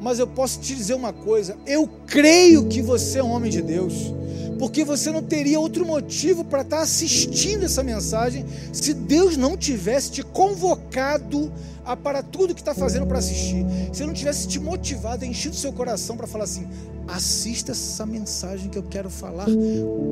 Mas 0.00 0.18
eu 0.18 0.26
posso 0.26 0.60
te 0.60 0.74
dizer 0.74 0.94
uma 0.94 1.12
coisa: 1.12 1.56
eu 1.66 1.88
creio 2.06 2.66
que 2.66 2.80
você 2.80 3.18
é 3.18 3.24
um 3.24 3.32
homem 3.32 3.50
de 3.50 3.60
Deus, 3.60 4.14
porque 4.58 4.84
você 4.84 5.10
não 5.10 5.22
teria 5.22 5.58
outro 5.58 5.84
motivo 5.84 6.44
para 6.44 6.62
estar 6.62 6.80
assistindo 6.80 7.64
essa 7.64 7.82
mensagem 7.82 8.44
se 8.72 8.94
Deus 8.94 9.36
não 9.36 9.56
tivesse 9.56 10.12
te 10.12 10.22
convocado 10.22 11.52
a 11.84 11.96
para 11.96 12.22
tudo 12.22 12.54
que 12.54 12.60
está 12.60 12.74
fazendo 12.74 13.06
para 13.06 13.18
assistir. 13.18 13.66
Se 13.92 14.04
não 14.04 14.12
tivesse 14.12 14.46
te 14.46 14.60
motivado, 14.60 15.24
enchido 15.24 15.56
seu 15.56 15.72
coração 15.72 16.16
para 16.16 16.28
falar 16.28 16.44
assim: 16.44 16.68
assista 17.08 17.72
essa 17.72 18.06
mensagem 18.06 18.70
que 18.70 18.78
eu 18.78 18.84
quero 18.84 19.10
falar 19.10 19.46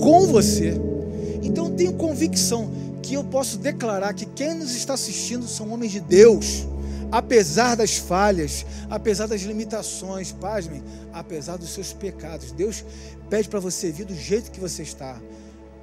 com 0.00 0.26
você. 0.26 0.80
Então 1.46 1.66
eu 1.66 1.72
tenho 1.72 1.92
convicção 1.92 2.70
que 3.02 3.14
eu 3.14 3.22
posso 3.22 3.58
declarar 3.58 4.12
que 4.14 4.26
quem 4.26 4.54
nos 4.54 4.74
está 4.74 4.94
assistindo 4.94 5.46
são 5.46 5.70
homens 5.72 5.92
de 5.92 6.00
Deus, 6.00 6.66
apesar 7.12 7.76
das 7.76 7.96
falhas, 7.96 8.66
apesar 8.90 9.28
das 9.28 9.42
limitações, 9.42 10.32
pasmem, 10.32 10.82
apesar 11.12 11.56
dos 11.56 11.70
seus 11.70 11.92
pecados. 11.92 12.50
Deus 12.50 12.84
pede 13.30 13.48
para 13.48 13.60
você 13.60 13.92
vir 13.92 14.04
do 14.06 14.14
jeito 14.14 14.50
que 14.50 14.58
você 14.58 14.82
está, 14.82 15.20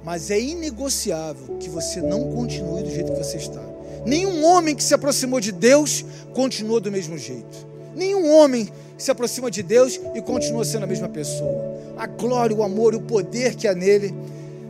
mas 0.04 0.30
é 0.30 0.38
inegociável 0.38 1.56
que 1.58 1.70
você 1.70 2.02
não 2.02 2.30
continue 2.32 2.82
do 2.82 2.90
jeito 2.90 3.12
que 3.12 3.18
você 3.18 3.38
está. 3.38 3.64
Nenhum 4.04 4.44
homem 4.44 4.74
que 4.74 4.84
se 4.84 4.92
aproximou 4.92 5.40
de 5.40 5.50
Deus 5.50 6.04
continua 6.34 6.78
do 6.78 6.92
mesmo 6.92 7.16
jeito. 7.16 7.66
Nenhum 7.96 8.30
homem 8.34 8.68
se 8.98 9.10
aproxima 9.10 9.50
de 9.50 9.62
Deus 9.62 9.98
e 10.14 10.20
continua 10.20 10.62
sendo 10.62 10.84
a 10.84 10.86
mesma 10.86 11.08
pessoa. 11.08 11.74
A 11.96 12.06
glória, 12.06 12.54
o 12.54 12.62
amor 12.62 12.94
o 12.94 13.00
poder 13.00 13.54
que 13.54 13.66
há 13.66 13.74
nele 13.74 14.14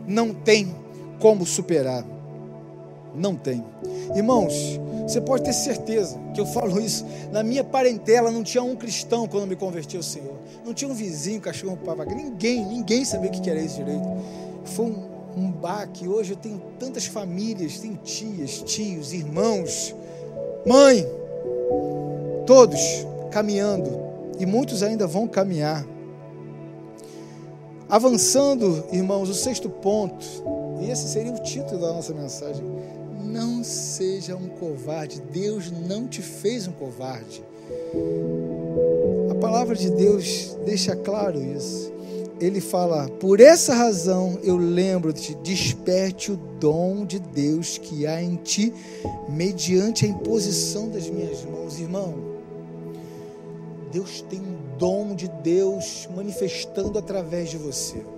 não 0.07 0.33
tem 0.33 0.73
como 1.25 1.43
superar. 1.43 2.05
Não 3.15 3.35
tem. 3.35 3.65
Irmãos, 4.15 4.79
você 5.07 5.19
pode 5.19 5.43
ter 5.43 5.53
certeza 5.53 6.19
que 6.35 6.39
eu 6.39 6.45
falo 6.45 6.79
isso. 6.79 7.03
Na 7.31 7.41
minha 7.41 7.63
parentela 7.63 8.29
não 8.29 8.43
tinha 8.43 8.61
um 8.61 8.75
cristão 8.75 9.27
quando 9.27 9.47
me 9.47 9.55
converti 9.55 9.97
ao 9.97 10.03
Senhor. 10.03 10.35
Não 10.63 10.71
tinha 10.71 10.87
um 10.87 10.93
vizinho, 10.93 11.41
cachorro, 11.41 11.77
papagaio. 11.77 12.15
Ninguém, 12.15 12.63
ninguém 12.63 13.03
sabia 13.03 13.31
o 13.31 13.33
que 13.33 13.49
era 13.49 13.59
isso 13.59 13.77
direito. 13.77 14.07
Foi 14.65 14.85
um, 14.85 15.09
um 15.35 15.51
baque. 15.51 16.07
Hoje 16.07 16.33
eu 16.33 16.37
tenho 16.37 16.61
tantas 16.77 17.07
famílias, 17.07 17.79
tenho 17.79 17.97
tias, 18.03 18.61
tios, 18.61 19.11
irmãos, 19.11 19.95
mãe, 20.63 21.07
todos 22.45 22.79
caminhando. 23.31 23.99
E 24.37 24.45
muitos 24.45 24.83
ainda 24.83 25.07
vão 25.07 25.27
caminhar. 25.27 25.83
Avançando, 27.89 28.83
irmãos, 28.91 29.27
o 29.27 29.33
sexto 29.33 29.71
ponto, 29.71 30.23
e 30.81 30.89
esse 30.89 31.07
seria 31.07 31.33
o 31.33 31.43
título 31.43 31.81
da 31.81 31.93
nossa 31.93 32.13
mensagem 32.13 32.63
não 33.35 33.63
seja 33.63 34.35
um 34.35 34.47
covarde. 34.47 35.21
Deus 35.21 35.69
não 35.71 36.07
te 36.07 36.21
fez 36.21 36.67
um 36.67 36.71
covarde. 36.71 37.43
A 39.29 39.35
palavra 39.35 39.75
de 39.75 39.89
Deus 39.89 40.57
deixa 40.65 40.95
claro 40.95 41.43
isso. 41.43 41.91
Ele 42.39 42.61
fala: 42.61 43.09
Por 43.09 43.39
essa 43.39 43.73
razão 43.73 44.39
eu 44.43 44.57
lembro-te, 44.57 45.35
desperte 45.35 46.31
o 46.31 46.37
dom 46.59 47.05
de 47.05 47.19
Deus 47.19 47.77
que 47.77 48.05
há 48.05 48.21
em 48.21 48.35
ti, 48.35 48.73
mediante 49.27 50.05
a 50.05 50.09
imposição 50.09 50.89
das 50.89 51.09
minhas 51.09 51.43
mãos. 51.45 51.79
Irmão, 51.79 52.15
Deus 53.91 54.21
tem 54.21 54.39
um 54.39 54.77
dom 54.77 55.15
de 55.15 55.29
Deus 55.43 56.07
manifestando 56.13 56.99
através 56.99 57.49
de 57.49 57.57
você. 57.57 58.14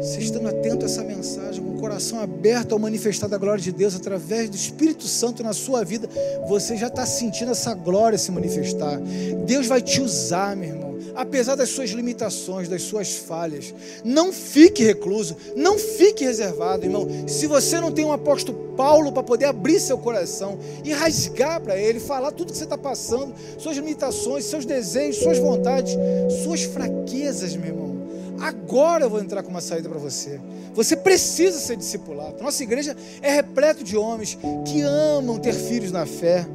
Você 0.00 0.20
estando 0.20 0.48
atento 0.48 0.84
a 0.84 0.88
essa 0.88 1.04
mensagem, 1.04 1.62
com 1.62 1.76
o 1.76 1.80
coração 1.80 2.20
aberto 2.20 2.72
ao 2.72 2.78
manifestar 2.78 3.28
da 3.28 3.38
glória 3.38 3.62
de 3.62 3.70
Deus 3.70 3.94
através 3.94 4.48
do 4.48 4.56
Espírito 4.56 5.06
Santo 5.06 5.42
na 5.42 5.52
sua 5.52 5.84
vida, 5.84 6.08
você 6.48 6.76
já 6.76 6.88
está 6.88 7.06
sentindo 7.06 7.52
essa 7.52 7.74
glória 7.74 8.18
se 8.18 8.32
manifestar. 8.32 8.98
Deus 9.46 9.66
vai 9.66 9.80
te 9.80 10.00
usar, 10.00 10.56
meu 10.56 10.70
irmão, 10.70 10.98
apesar 11.14 11.54
das 11.54 11.68
suas 11.68 11.90
limitações, 11.90 12.68
das 12.68 12.82
suas 12.82 13.14
falhas. 13.14 13.74
Não 14.02 14.32
fique 14.32 14.82
recluso, 14.82 15.36
não 15.54 15.78
fique 15.78 16.24
reservado, 16.24 16.84
irmão. 16.84 17.06
Se 17.28 17.46
você 17.46 17.78
não 17.78 17.92
tem 17.92 18.04
um 18.04 18.12
apóstolo 18.12 18.74
Paulo 18.76 19.12
para 19.12 19.22
poder 19.22 19.44
abrir 19.44 19.78
seu 19.78 19.98
coração 19.98 20.58
e 20.82 20.92
rasgar 20.92 21.60
para 21.60 21.76
ele, 21.76 22.00
falar 22.00 22.32
tudo 22.32 22.50
que 22.50 22.58
você 22.58 22.64
está 22.64 22.78
passando, 22.78 23.34
suas 23.58 23.76
limitações, 23.76 24.46
seus 24.46 24.64
desejos, 24.64 25.22
suas 25.22 25.38
vontades, 25.38 25.96
suas 26.42 26.62
fraquezas, 26.62 27.54
meu 27.54 27.66
irmão 27.66 27.99
Agora 28.40 29.04
eu 29.04 29.10
vou 29.10 29.20
entrar 29.20 29.42
com 29.42 29.50
uma 29.50 29.60
saída 29.60 29.88
para 29.88 29.98
você. 29.98 30.40
Você 30.74 30.96
precisa 30.96 31.58
ser 31.58 31.76
discipulado. 31.76 32.42
Nossa 32.42 32.62
igreja 32.62 32.96
é 33.20 33.30
repleto 33.30 33.84
de 33.84 33.96
homens 33.96 34.38
que 34.66 34.80
amam 34.80 35.38
ter 35.38 35.52
filhos 35.52 35.92
na 35.92 36.06
fé. 36.06 36.46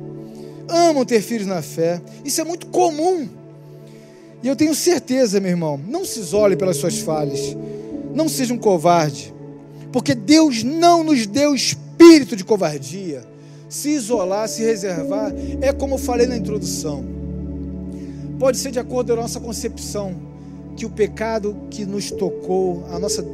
Amam 0.68 1.06
ter 1.06 1.22
filhos 1.22 1.46
na 1.46 1.62
fé. 1.62 2.02
Isso 2.24 2.42
é 2.42 2.44
muito 2.44 2.68
comum. 2.68 3.30
E 4.42 4.48
eu 4.48 4.56
tenho 4.56 4.74
certeza, 4.74 5.40
meu 5.40 5.52
irmão, 5.52 5.80
não 5.88 6.04
se 6.04 6.20
isole 6.20 6.56
pelas 6.56 6.78
suas 6.78 6.98
falhas. 7.00 7.56
Não 8.16 8.28
seja 8.28 8.54
um 8.54 8.58
covarde. 8.58 9.32
Porque 9.92 10.16
Deus 10.16 10.64
não 10.64 11.04
nos 11.04 11.28
deu 11.28 11.54
espírito 11.54 12.36
de 12.36 12.44
covardia. 12.44 13.24
Se 13.70 13.90
isolar, 13.90 14.48
se 14.50 14.64
reservar, 14.64 15.34
é 15.62 15.72
como 15.72 15.96
eu 15.96 16.00
falei 16.00 16.26
na 16.26 16.36
introdução. 16.36 17.06
Pode 18.40 18.58
ser 18.58 18.72
de 18.72 18.80
acordo 18.80 19.14
com 19.14 19.20
a 19.20 19.22
nossa 19.24 19.40
concepção 19.40 20.35
que 20.76 20.86
o 20.86 20.90
pecado 20.90 21.56
que 21.70 21.86
nos 21.86 22.12
tocou, 22.12 22.84
a 22.90 23.00
nossa, 23.00 23.26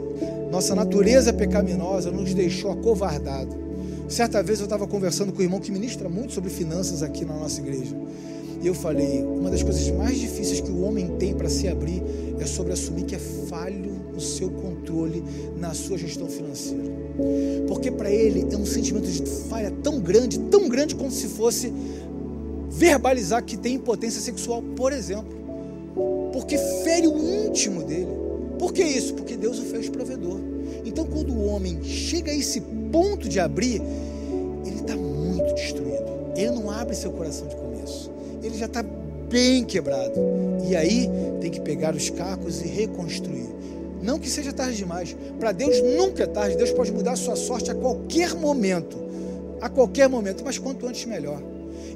nossa 0.52 0.76
natureza 0.76 1.34
pecaminosa, 1.34 2.12
nos 2.12 2.34
deixou 2.34 2.72
acovardado. 2.72 3.60
Certa 4.08 4.44
vez 4.44 4.60
eu 4.60 4.66
estava 4.66 4.86
conversando 4.86 5.32
com 5.32 5.39
um 5.39 5.44
irmão 5.44 5.60
que 5.60 5.72
ministra 5.72 6.08
muito 6.08 6.34
sobre 6.34 6.50
finanças 6.50 7.02
aqui 7.02 7.26
na 7.26 7.34
nossa 7.34 7.60
igreja. 7.62 7.96
E 8.62 8.68
eu 8.68 8.76
falei: 8.76 9.24
uma 9.24 9.50
das 9.50 9.64
coisas 9.64 9.88
mais 9.89 10.20
difíceis 10.20 10.62
que 10.62 10.70
o 10.70 10.82
homem 10.82 11.16
tem 11.18 11.34
para 11.34 11.50
se 11.50 11.68
abrir 11.68 12.04
é 12.39 12.46
sobre 12.46 12.74
assumir 12.74 13.06
que 13.06 13.16
é 13.16 13.20
falho 13.20 13.92
no 14.14 14.20
seu 14.20 14.50
controle, 14.50 15.24
na 15.58 15.74
sua 15.74 15.98
gestão 15.98 16.28
financeira. 16.28 16.84
Porque 17.68 17.89
para 17.89 18.12
ele 18.12 18.48
é 18.52 18.58
um 18.58 18.66
sentimento 18.66 19.08
de 19.08 19.26
falha 19.50 19.72
tão 19.82 20.00
grande, 20.00 20.38
tão 20.39 20.68
grande 20.68 20.94
como 20.94 21.10
se 21.10 21.28
fosse 21.28 21.74
verbalizar 22.70 23.44
que 23.44 23.58
tem 23.58 23.76
impotência 23.76 24.22
sexual, 24.22 24.62
por 24.76 24.94
exemplo 24.94 25.41
porque 26.32 26.58
fere 26.58 27.08
o 27.08 27.18
íntimo 27.18 27.84
dele. 27.84 28.08
Por 28.58 28.74
que 28.74 28.84
isso? 28.84 29.14
Porque 29.14 29.36
Deus 29.36 29.60
o 29.60 29.64
fez 29.64 29.89
provedor. 29.89 30.39
Então, 30.86 31.06
quando 31.06 31.34
o 31.34 31.46
homem 31.48 31.84
chega 31.84 32.32
a 32.32 32.36
esse 32.36 32.62
ponto 32.92 33.28
de 33.28 33.39
abrir, 33.39 33.82
ele 34.66 34.80
está 34.80 34.96
muito 34.96 35.54
destruído. 35.56 36.32
Ele 36.36 36.52
não 36.52 36.70
abre 36.70 36.96
seu 36.96 37.12
coração 37.12 37.48
de 37.48 37.56
começo. 37.56 38.12
Ele 38.44 38.58
já 38.58 38.66
está 38.66 38.84
bem 38.84 39.64
quebrado. 39.64 40.14
E 40.68 40.76
aí 40.76 41.10
tem 41.39 41.50
que 41.50 41.62
pegar 41.62 41.96
os 41.96 42.10
cacos 42.10 42.62
e 42.62 42.68
reconstruir. 42.68 43.50
Não 44.02 44.20
que 44.20 44.30
seja 44.30 44.52
tarde 44.52 44.78
demais. 44.78 45.16
Para 45.39 45.52
Deus 45.52 45.82
nunca 45.98 46.24
é 46.24 46.28
tarde. 46.28 46.58
Deus 46.58 46.72
pode 46.72 46.92
mudar 46.92 47.14
a 47.14 47.16
sua 47.16 47.36
sorte 47.36 47.70
a 47.72 47.76
qualquer 47.76 48.34
momento. 48.34 48.98
A 49.62 49.70
qualquer 49.70 50.10
momento, 50.10 50.44
mas 50.44 50.58
quanto 50.58 50.88
antes 50.88 51.06
melhor. 51.06 51.42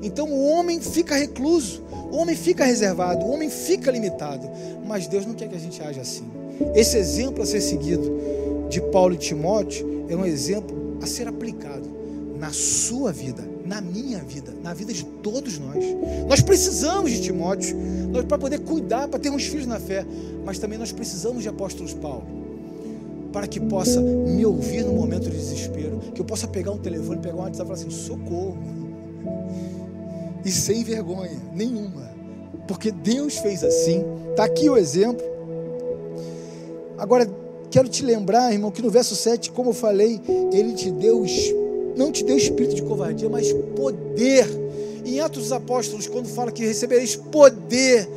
Então 0.02 0.28
o 0.30 0.46
homem 0.50 0.80
fica 0.80 1.16
recluso, 1.16 1.82
o 2.16 2.20
homem 2.20 2.36
fica 2.36 2.64
reservado, 2.64 3.26
o 3.26 3.32
homem 3.32 3.50
fica 3.50 3.92
limitado. 3.92 4.50
Mas 4.86 5.06
Deus 5.06 5.26
não 5.26 5.34
quer 5.34 5.50
que 5.50 5.56
a 5.56 5.60
gente 5.60 5.82
age 5.84 6.00
assim. 6.00 6.24
Esse 6.74 6.98
exemplo 6.98 7.44
a 7.44 7.46
ser 7.46 7.60
seguido 7.60 8.10
de 8.70 8.80
Paulo 8.80 9.14
e 9.14 9.18
Timóteo 9.18 10.06
é 10.08 10.16
um 10.16 10.26
exemplo 10.26 10.98
a 11.02 11.06
ser 11.06 11.28
aplicado 11.28 11.94
na 12.40 12.52
sua 12.52 13.12
vida, 13.12 13.44
na 13.66 13.82
minha 13.82 14.20
vida, 14.20 14.54
na 14.64 14.74
vida 14.74 14.94
de 14.94 15.04
todos 15.04 15.60
nós. 15.60 15.84
Nós 16.28 16.42
precisamos 16.42 17.12
de 17.12 17.22
Timóteo 17.22 17.76
para 18.28 18.38
poder 18.38 18.60
cuidar, 18.60 19.10
para 19.10 19.20
termos 19.20 19.44
filhos 19.46 19.68
na 19.68 19.80
fé, 19.80 20.06
mas 20.46 20.58
também 20.58 20.80
nós 20.80 20.94
precisamos 20.94 21.44
de 21.44 21.50
apóstolos 21.50 21.94
Paulo 21.94 22.46
para 23.34 23.48
que 23.48 23.60
possa 23.60 24.00
me 24.00 24.46
ouvir 24.46 24.86
no 24.86 24.94
momento 24.94 25.30
de 25.30 25.36
desespero, 25.36 26.00
que 26.14 26.22
eu 26.22 26.26
possa 26.26 26.48
pegar 26.48 26.72
um 26.72 26.78
telefone, 26.78 27.20
pegar 27.20 27.36
um 27.36 27.40
WhatsApp 27.40 27.64
e 27.64 27.66
falar 27.66 27.74
assim: 27.74 27.90
socorro 27.90 28.58
e 30.46 30.52
sem 30.52 30.84
vergonha 30.84 31.42
nenhuma, 31.52 32.08
porque 32.68 32.92
Deus 32.92 33.40
fez 33.40 33.64
assim. 33.64 34.06
Está 34.30 34.46
aqui 34.46 34.70
o 34.70 34.78
exemplo. 34.78 35.26
Agora, 36.98 37.28
quero 37.72 37.90
te 37.90 38.06
lembrar, 38.06 38.54
irmão, 38.54 38.70
que 38.70 38.82
no 38.82 38.92
verso 38.92 39.16
7, 39.16 39.52
como 39.52 39.72
eu 39.72 39.74
falei, 39.74 40.22
ele 40.54 40.74
te 40.74 40.92
deu, 40.92 41.26
não 41.98 42.12
te 42.12 42.24
deu 42.24 42.38
espírito 42.38 42.76
de 42.76 42.84
covardia, 42.84 43.28
mas 43.28 43.52
poder. 43.76 44.48
Em 45.04 45.20
Atos 45.20 45.44
dos 45.44 45.52
Apóstolos, 45.52 46.08
quando 46.08 46.28
fala 46.28 46.52
que 46.52 46.66
recebereis 46.66 47.16
poder, 47.16 48.08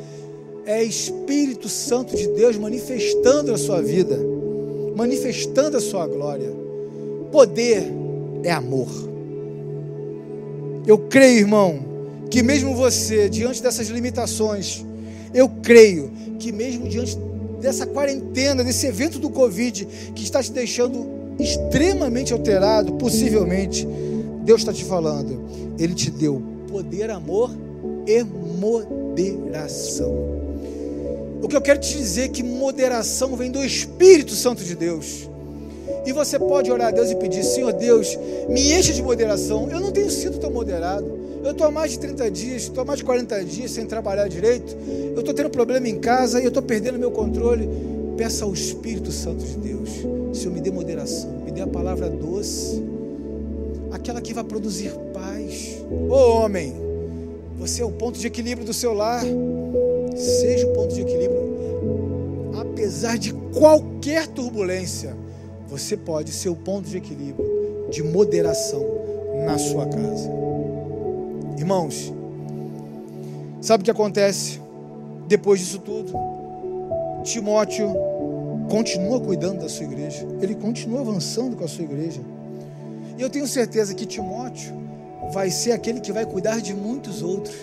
é 0.65 0.83
Espírito 0.83 1.67
Santo 1.67 2.15
de 2.15 2.27
Deus 2.29 2.57
manifestando 2.57 3.53
a 3.53 3.57
sua 3.57 3.81
vida, 3.81 4.19
manifestando 4.95 5.77
a 5.77 5.81
sua 5.81 6.05
glória. 6.07 6.51
Poder 7.31 7.83
é 8.43 8.51
amor. 8.51 8.87
Eu 10.85 10.97
creio, 10.97 11.39
irmão, 11.39 11.88
que 12.29 12.43
mesmo 12.43 12.75
você, 12.75 13.27
diante 13.29 13.61
dessas 13.61 13.87
limitações, 13.87 14.85
eu 15.33 15.49
creio 15.61 16.11
que 16.37 16.51
mesmo 16.51 16.87
diante 16.87 17.17
dessa 17.59 17.85
quarentena, 17.85 18.63
desse 18.63 18.85
evento 18.87 19.19
do 19.19 19.29
Covid, 19.29 19.87
que 20.15 20.23
está 20.23 20.41
te 20.41 20.51
deixando 20.51 21.07
extremamente 21.39 22.33
alterado, 22.33 22.93
possivelmente, 22.93 23.87
Deus 24.43 24.61
está 24.61 24.73
te 24.73 24.83
falando, 24.85 25.43
Ele 25.77 25.93
te 25.93 26.09
deu 26.11 26.41
poder, 26.67 27.09
amor 27.09 27.51
e 28.07 28.23
moderação. 28.23 30.13
O 31.41 31.47
que 31.47 31.55
eu 31.55 31.61
quero 31.61 31.79
te 31.79 31.97
dizer 31.97 32.23
é 32.23 32.27
que 32.27 32.43
moderação 32.43 33.35
vem 33.35 33.49
do 33.49 33.63
Espírito 33.63 34.33
Santo 34.33 34.63
de 34.63 34.75
Deus. 34.75 35.29
E 36.05 36.13
você 36.13 36.39
pode 36.39 36.71
orar 36.71 36.87
a 36.87 36.91
Deus 36.91 37.11
e 37.11 37.15
pedir: 37.15 37.43
Senhor 37.43 37.73
Deus, 37.73 38.17
me 38.47 38.73
enche 38.73 38.93
de 38.93 39.01
moderação. 39.01 39.69
Eu 39.69 39.79
não 39.79 39.91
tenho 39.91 40.09
sido 40.09 40.37
tão 40.37 40.51
moderado. 40.51 41.19
Eu 41.43 41.51
estou 41.51 41.67
há 41.67 41.71
mais 41.71 41.91
de 41.91 41.99
30 41.99 42.31
dias, 42.31 42.63
estou 42.63 42.81
há 42.81 42.85
mais 42.85 42.99
de 42.99 43.05
40 43.05 43.45
dias 43.45 43.71
sem 43.71 43.85
trabalhar 43.85 44.27
direito. 44.27 44.75
Eu 45.13 45.19
estou 45.19 45.33
tendo 45.33 45.49
problema 45.49 45.87
em 45.87 45.99
casa 45.99 46.39
e 46.39 46.43
eu 46.43 46.49
estou 46.49 46.63
perdendo 46.63 46.99
meu 46.99 47.11
controle. 47.11 47.69
Peça 48.17 48.43
ao 48.43 48.53
Espírito 48.53 49.11
Santo 49.11 49.45
de 49.45 49.55
Deus. 49.55 49.89
Senhor, 50.33 50.53
me 50.53 50.59
dê 50.59 50.69
moderação, 50.69 51.29
me 51.45 51.51
dê 51.51 51.61
a 51.61 51.67
palavra 51.67 52.09
doce, 52.09 52.83
aquela 53.91 54.19
que 54.21 54.33
vai 54.33 54.43
produzir 54.43 54.91
paz. 55.13 55.81
Ô 55.89 56.43
homem, 56.43 56.73
você 57.57 57.81
é 57.81 57.85
o 57.85 57.91
ponto 57.91 58.19
de 58.19 58.27
equilíbrio 58.27 58.65
do 58.65 58.73
seu 58.73 58.93
lar. 58.93 59.23
Seja 60.15 60.67
o 60.67 60.73
ponto 60.73 60.93
de 60.93 61.01
equilíbrio. 61.01 61.39
Apesar 62.59 63.17
de 63.17 63.33
qualquer 63.33 64.27
turbulência, 64.27 65.15
você 65.69 65.95
pode 65.95 66.31
ser 66.31 66.49
o 66.49 66.55
ponto 66.55 66.89
de 66.89 66.97
equilíbrio, 66.97 67.45
de 67.91 68.01
moderação 68.01 68.83
na 69.45 69.57
sua 69.57 69.85
casa. 69.85 70.29
Irmãos, 71.57 72.11
sabe 73.61 73.81
o 73.81 73.85
que 73.85 73.91
acontece 73.91 74.59
depois 75.27 75.59
disso 75.59 75.79
tudo? 75.79 76.11
Timóteo 77.23 77.93
continua 78.69 79.19
cuidando 79.19 79.61
da 79.61 79.69
sua 79.69 79.85
igreja, 79.85 80.25
ele 80.41 80.55
continua 80.55 81.01
avançando 81.01 81.55
com 81.55 81.63
a 81.63 81.67
sua 81.67 81.83
igreja. 81.83 82.21
E 83.17 83.21
eu 83.21 83.29
tenho 83.29 83.47
certeza 83.47 83.93
que 83.93 84.05
Timóteo 84.05 84.73
vai 85.31 85.51
ser 85.51 85.73
aquele 85.73 85.99
que 85.99 86.11
vai 86.11 86.25
cuidar 86.25 86.61
de 86.61 86.73
muitos 86.73 87.21
outros. 87.21 87.55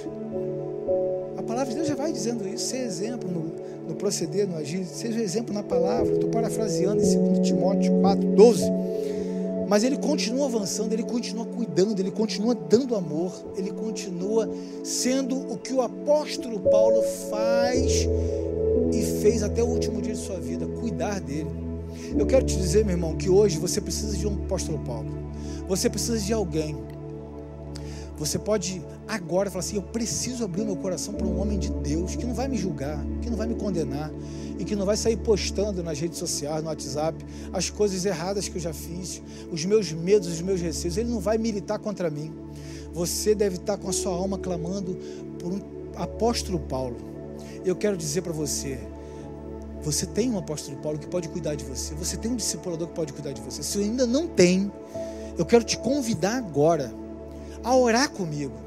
A 1.37 1.43
palavra 1.43 1.71
de 1.71 1.77
Deus 1.77 1.89
já 1.89 1.95
vai 1.95 2.13
dizendo 2.13 2.47
isso, 2.47 2.67
ser 2.67 2.79
exemplo 2.79 3.29
no, 3.29 3.66
no 3.87 3.95
proceder, 3.95 4.47
no 4.47 4.57
agir, 4.57 4.85
seja 4.85 5.21
exemplo 5.21 5.55
na 5.55 5.63
palavra. 5.63 6.15
Estou 6.15 6.31
parafraseando 6.31 7.03
em 7.03 7.35
2 7.35 7.47
Timóteo 7.47 8.01
4, 8.01 8.29
12. 8.35 8.65
Mas 9.69 9.83
ele 9.83 9.97
continua 9.97 10.47
avançando, 10.47 10.93
ele 10.93 11.03
continua 11.03 11.45
cuidando, 11.45 11.99
ele 11.99 12.11
continua 12.11 12.55
dando 12.55 12.95
amor, 12.95 13.33
ele 13.57 13.73
continua 13.73 14.49
sendo 14.85 15.37
o 15.37 15.59
que 15.59 15.73
o 15.73 15.83
apóstolo 15.83 16.61
Paulo 16.61 17.03
faz 17.31 18.09
e 18.93 19.03
fez 19.21 19.43
até 19.43 19.63
o 19.63 19.67
último 19.67 20.01
dia 20.01 20.15
de 20.15 20.21
sua 20.21 20.39
vida, 20.39 20.67
cuidar 20.67 21.21
dele. 21.21 21.51
Eu 22.17 22.27
quero 22.27 22.47
te 22.47 22.57
dizer, 22.57 22.85
meu 22.85 22.95
irmão, 22.95 23.17
que 23.17 23.29
hoje 23.29 23.59
você 23.59 23.81
precisa 23.81 24.17
de 24.17 24.27
um 24.27 24.35
apóstolo 24.45 24.79
Paulo. 24.79 25.11
Você 25.67 25.91
precisa 25.91 26.19
de 26.19 26.33
alguém. 26.33 26.77
Você 28.17 28.39
pode 28.39 28.81
agora 29.07 29.51
falar 29.51 29.61
assim: 29.61 29.77
eu 29.77 29.83
preciso 29.83 30.45
abrir 30.45 30.65
meu 30.65 30.77
coração 30.77 31.15
para 31.15 31.27
um 31.27 31.41
homem 31.41 31.59
de 31.59 31.71
Deus 31.71 32.17
que 32.17 32.25
não 32.25 32.35
vai 32.35 32.49
me 32.49 32.57
julgar, 32.57 33.05
que 33.23 33.31
não 33.31 33.37
vai 33.37 33.47
me 33.47 33.55
condenar, 33.55 34.11
e 34.59 34.65
que 34.65 34.75
não 34.75 34.87
vai 34.87 34.97
sair 34.97 35.17
postando 35.17 35.83
nas 35.83 35.99
redes 35.99 36.19
sociais, 36.19 36.63
no 36.63 36.69
WhatsApp, 36.69 37.25
as 37.53 37.71
coisas 37.71 38.05
erradas 38.05 38.49
que 38.49 38.57
eu 38.57 38.61
já 38.61 38.73
fiz, 38.73 39.23
os 39.51 39.65
meus 39.65 39.93
medos, 39.93 40.29
os 40.29 40.41
meus 40.41 40.61
receios. 40.61 40.97
Ele 40.97 41.11
não 41.11 41.21
vai 41.21 41.39
militar 41.39 41.79
contra 41.79 42.11
mim. 42.11 42.33
Você 42.93 43.35
deve 43.35 43.57
estar 43.57 43.77
com 43.77 43.89
a 43.89 43.93
sua 43.93 44.13
alma 44.13 44.39
clamando 44.39 44.97
por 45.39 45.53
um 45.53 45.61
apóstolo 45.97 46.59
Paulo. 46.59 46.97
Eu 47.65 47.77
quero 47.77 47.97
dizer 47.97 48.23
para 48.23 48.33
você: 48.33 48.79
Você 49.83 50.07
tem 50.07 50.31
um 50.31 50.39
apóstolo 50.39 50.77
Paulo 50.79 50.99
que 50.99 51.07
pode 51.07 51.29
cuidar 51.29 51.55
de 51.55 51.65
você. 51.65 51.95
Você 51.95 52.17
tem 52.17 52.31
um 52.31 52.37
discipulador 52.37 52.89
que 52.89 52.95
pode 52.95 53.13
cuidar 53.13 53.33
de 53.33 53.41
você. 53.43 53.63
Se 53.63 53.79
ainda 53.79 54.07
não 54.07 54.27
tem, 54.27 54.73
eu 55.37 55.45
quero 55.45 55.65
te 55.65 55.77
convidar 55.77 56.39
agora 56.39 56.93
a 57.63 57.77
orar 57.77 58.09
comigo. 58.11 58.66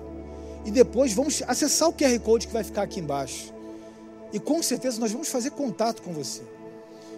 E 0.65 0.71
depois 0.71 1.13
vamos 1.13 1.41
acessar 1.47 1.89
o 1.89 1.93
QR 1.93 2.19
Code 2.19 2.47
que 2.47 2.53
vai 2.53 2.63
ficar 2.63 2.83
aqui 2.83 2.99
embaixo. 2.99 3.53
E 4.31 4.39
com 4.39 4.61
certeza 4.61 4.99
nós 4.99 5.11
vamos 5.11 5.29
fazer 5.29 5.51
contato 5.51 6.01
com 6.01 6.13
você. 6.13 6.41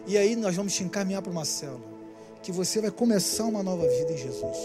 E 0.07 0.17
aí 0.17 0.35
nós 0.35 0.55
vamos 0.55 0.73
te 0.73 0.83
encaminhar 0.83 1.21
para 1.21 1.31
uma 1.31 1.45
célula. 1.45 1.91
Que 2.41 2.51
você 2.51 2.81
vai 2.81 2.91
começar 2.91 3.45
uma 3.45 3.61
nova 3.61 3.87
vida 3.87 4.13
em 4.13 4.17
Jesus. 4.17 4.57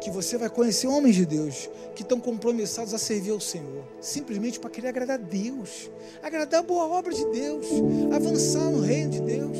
Que 0.00 0.10
você 0.10 0.36
vai 0.36 0.48
conhecer 0.48 0.86
homens 0.86 1.16
de 1.16 1.24
Deus 1.24 1.68
que 1.94 2.02
estão 2.02 2.20
compromissados 2.20 2.92
a 2.94 2.98
servir 2.98 3.30
ao 3.30 3.40
Senhor. 3.40 3.84
Simplesmente 4.00 4.60
para 4.60 4.70
querer 4.70 4.88
agradar 4.88 5.18
a 5.18 5.22
Deus. 5.22 5.90
Agradar 6.22 6.60
a 6.60 6.62
boa 6.62 6.86
obra 6.86 7.12
de 7.12 7.24
Deus. 7.26 7.66
Avançar 8.14 8.70
no 8.70 8.80
reino 8.80 9.10
de 9.12 9.20
Deus. 9.20 9.58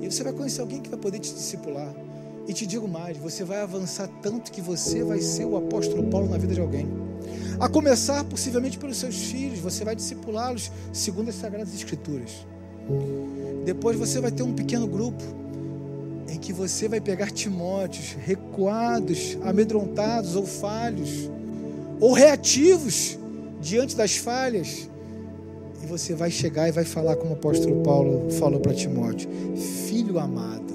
E 0.00 0.10
você 0.10 0.22
vai 0.22 0.32
conhecer 0.32 0.60
alguém 0.60 0.80
que 0.80 0.88
vai 0.88 0.98
poder 0.98 1.18
te 1.18 1.32
discipular. 1.32 1.94
E 2.46 2.52
te 2.54 2.66
digo 2.66 2.88
mais, 2.88 3.16
você 3.18 3.44
vai 3.44 3.60
avançar 3.60 4.08
tanto 4.22 4.50
que 4.50 4.62
você 4.62 5.04
vai 5.04 5.20
ser 5.20 5.44
o 5.44 5.56
apóstolo 5.56 6.08
Paulo 6.08 6.30
na 6.30 6.38
vida 6.38 6.54
de 6.54 6.60
alguém. 6.60 7.07
A 7.60 7.68
começar 7.68 8.22
possivelmente 8.22 8.78
pelos 8.78 8.98
seus 8.98 9.16
filhos, 9.16 9.58
você 9.58 9.84
vai 9.84 9.96
discipulá-los 9.96 10.70
segundo 10.92 11.28
as 11.28 11.34
sagradas 11.34 11.74
escrituras. 11.74 12.46
Depois 13.64 13.98
você 13.98 14.20
vai 14.20 14.30
ter 14.30 14.44
um 14.44 14.54
pequeno 14.54 14.86
grupo 14.86 15.22
em 16.28 16.38
que 16.38 16.52
você 16.52 16.88
vai 16.88 17.00
pegar 17.00 17.32
Timóteos 17.32 18.16
recuados, 18.24 19.36
amedrontados 19.42 20.36
ou 20.36 20.46
falhos, 20.46 21.28
ou 21.98 22.12
reativos 22.12 23.18
diante 23.60 23.96
das 23.96 24.16
falhas. 24.16 24.88
E 25.82 25.86
você 25.86 26.14
vai 26.14 26.30
chegar 26.30 26.68
e 26.68 26.72
vai 26.72 26.84
falar 26.84 27.16
como 27.16 27.32
o 27.32 27.34
apóstolo 27.34 27.82
Paulo 27.82 28.30
falou 28.30 28.60
para 28.60 28.72
Timóteo: 28.72 29.28
Filho 29.88 30.18
amado, 30.20 30.74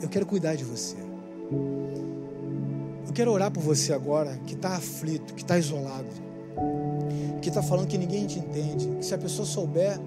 eu 0.00 0.08
quero 0.08 0.24
cuidar 0.24 0.54
de 0.54 0.64
você. 0.64 1.03
Eu 3.14 3.16
quero 3.16 3.30
orar 3.30 3.48
por 3.48 3.62
você 3.62 3.92
agora 3.92 4.36
que 4.44 4.54
está 4.54 4.70
aflito, 4.70 5.34
que 5.34 5.42
está 5.42 5.56
isolado, 5.56 6.08
que 7.40 7.48
está 7.48 7.62
falando 7.62 7.86
que 7.86 7.96
ninguém 7.96 8.26
te 8.26 8.40
entende, 8.40 8.88
que 8.98 9.06
se 9.06 9.14
a 9.14 9.18
pessoa 9.18 9.46
souber 9.46 10.00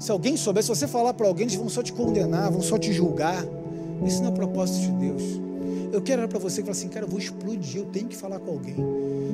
se 0.00 0.10
alguém 0.10 0.36
souber, 0.36 0.60
se 0.60 0.68
você 0.68 0.88
falar 0.88 1.14
para 1.14 1.28
alguém, 1.28 1.44
eles 1.44 1.54
vão 1.54 1.68
só 1.68 1.80
te 1.80 1.92
condenar, 1.92 2.50
vão 2.50 2.60
só 2.60 2.76
te 2.76 2.92
julgar. 2.92 3.46
Isso 4.04 4.20
não 4.20 4.30
é 4.30 4.32
propósito 4.32 4.80
de 4.80 4.90
Deus. 5.06 5.22
Eu 5.92 6.02
quero 6.02 6.22
olhar 6.22 6.28
para 6.28 6.40
você 6.40 6.60
e 6.60 6.64
falar 6.64 6.72
assim, 6.72 6.88
cara, 6.88 7.06
eu 7.06 7.08
vou 7.08 7.20
explodir, 7.20 7.80
eu 7.80 7.86
tenho 7.86 8.08
que 8.08 8.16
falar 8.16 8.40
com 8.40 8.50
alguém. 8.50 8.74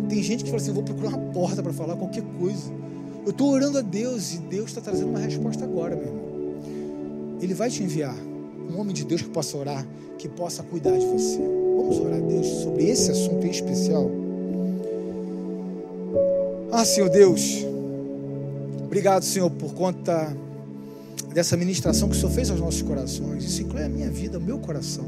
Tem 0.07 0.22
gente 0.22 0.44
que 0.44 0.51
fala 0.51 0.61
assim, 0.61 0.68
eu 0.68 0.74
vou 0.74 0.84
procurar 0.84 1.16
uma 1.16 1.32
porta 1.32 1.62
para 1.62 1.72
falar 1.72 1.96
qualquer 1.96 2.22
coisa. 2.38 2.70
Eu 3.24 3.30
estou 3.30 3.48
orando 3.51 3.78
a 3.78 3.80
Deus 3.80 4.34
e 4.34 4.38
Deus 4.40 4.68
está 4.68 4.82
trazendo 4.82 5.09
uma 5.09 5.20
resposta 5.20 5.64
agora, 5.64 5.96
meu 5.96 6.05
irmão. 6.05 7.38
Ele 7.40 7.55
vai 7.55 7.70
te 7.70 7.82
enviar 7.82 8.14
um 8.70 8.80
homem 8.80 8.94
de 8.94 9.04
Deus 9.04 9.22
que 9.22 9.28
possa 9.28 9.56
orar, 9.56 9.86
que 10.18 10.28
possa 10.28 10.62
cuidar 10.62 10.96
de 10.96 11.06
você. 11.06 11.38
Vamos 11.76 11.98
orar 11.98 12.18
a 12.18 12.20
Deus 12.20 12.46
sobre 12.46 12.88
esse 12.88 13.10
assunto 13.10 13.46
em 13.46 13.50
especial. 13.50 14.10
Ah, 16.72 16.84
Senhor 16.84 17.10
Deus, 17.10 17.66
obrigado, 18.84 19.24
Senhor, 19.24 19.50
por 19.50 19.74
conta 19.74 20.34
dessa 21.34 21.56
ministração 21.56 22.08
que 22.08 22.16
o 22.16 22.18
Senhor 22.18 22.32
fez 22.32 22.50
aos 22.50 22.60
nossos 22.60 22.82
corações. 22.82 23.44
Isso 23.44 23.62
inclui 23.62 23.82
a 23.82 23.88
minha 23.88 24.10
vida, 24.10 24.38
o 24.38 24.40
meu 24.40 24.58
coração, 24.58 25.04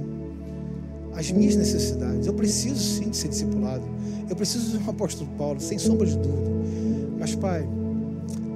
as 1.15 1.31
minhas 1.31 1.57
necessidades. 1.57 2.27
Eu 2.27 2.35
preciso 2.35 2.79
sim 2.79 3.11
de 3.11 3.17
ser 3.17 3.29
discipulado. 3.29 3.85
Eu 4.29 4.37
preciso 4.37 4.77
de 4.77 4.85
um 4.85 4.91
apóstolo 4.91 5.31
Paulo, 5.37 5.61
sem 5.61 5.79
sombra 5.79 6.07
de 6.07 6.17
dúvida. 6.17 6.51
Mas, 7.19 7.35
Pai, 7.35 7.69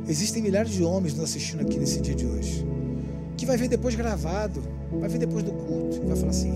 existem 0.08 0.42
milhares 0.42 0.72
de 0.72 0.82
homens 0.82 1.14
nos 1.14 1.24
assistindo 1.24 1.60
aqui 1.60 1.78
nesse 1.78 2.00
dia 2.00 2.14
de 2.14 2.26
hoje, 2.26 2.66
que 3.36 3.46
vai 3.46 3.56
ver 3.56 3.68
depois 3.68 3.94
gravado, 3.94 4.62
vai 4.92 5.08
ver 5.08 5.18
depois 5.18 5.44
do 5.44 5.52
culto, 5.52 6.00
vai 6.06 6.16
falar 6.16 6.30
assim: 6.30 6.54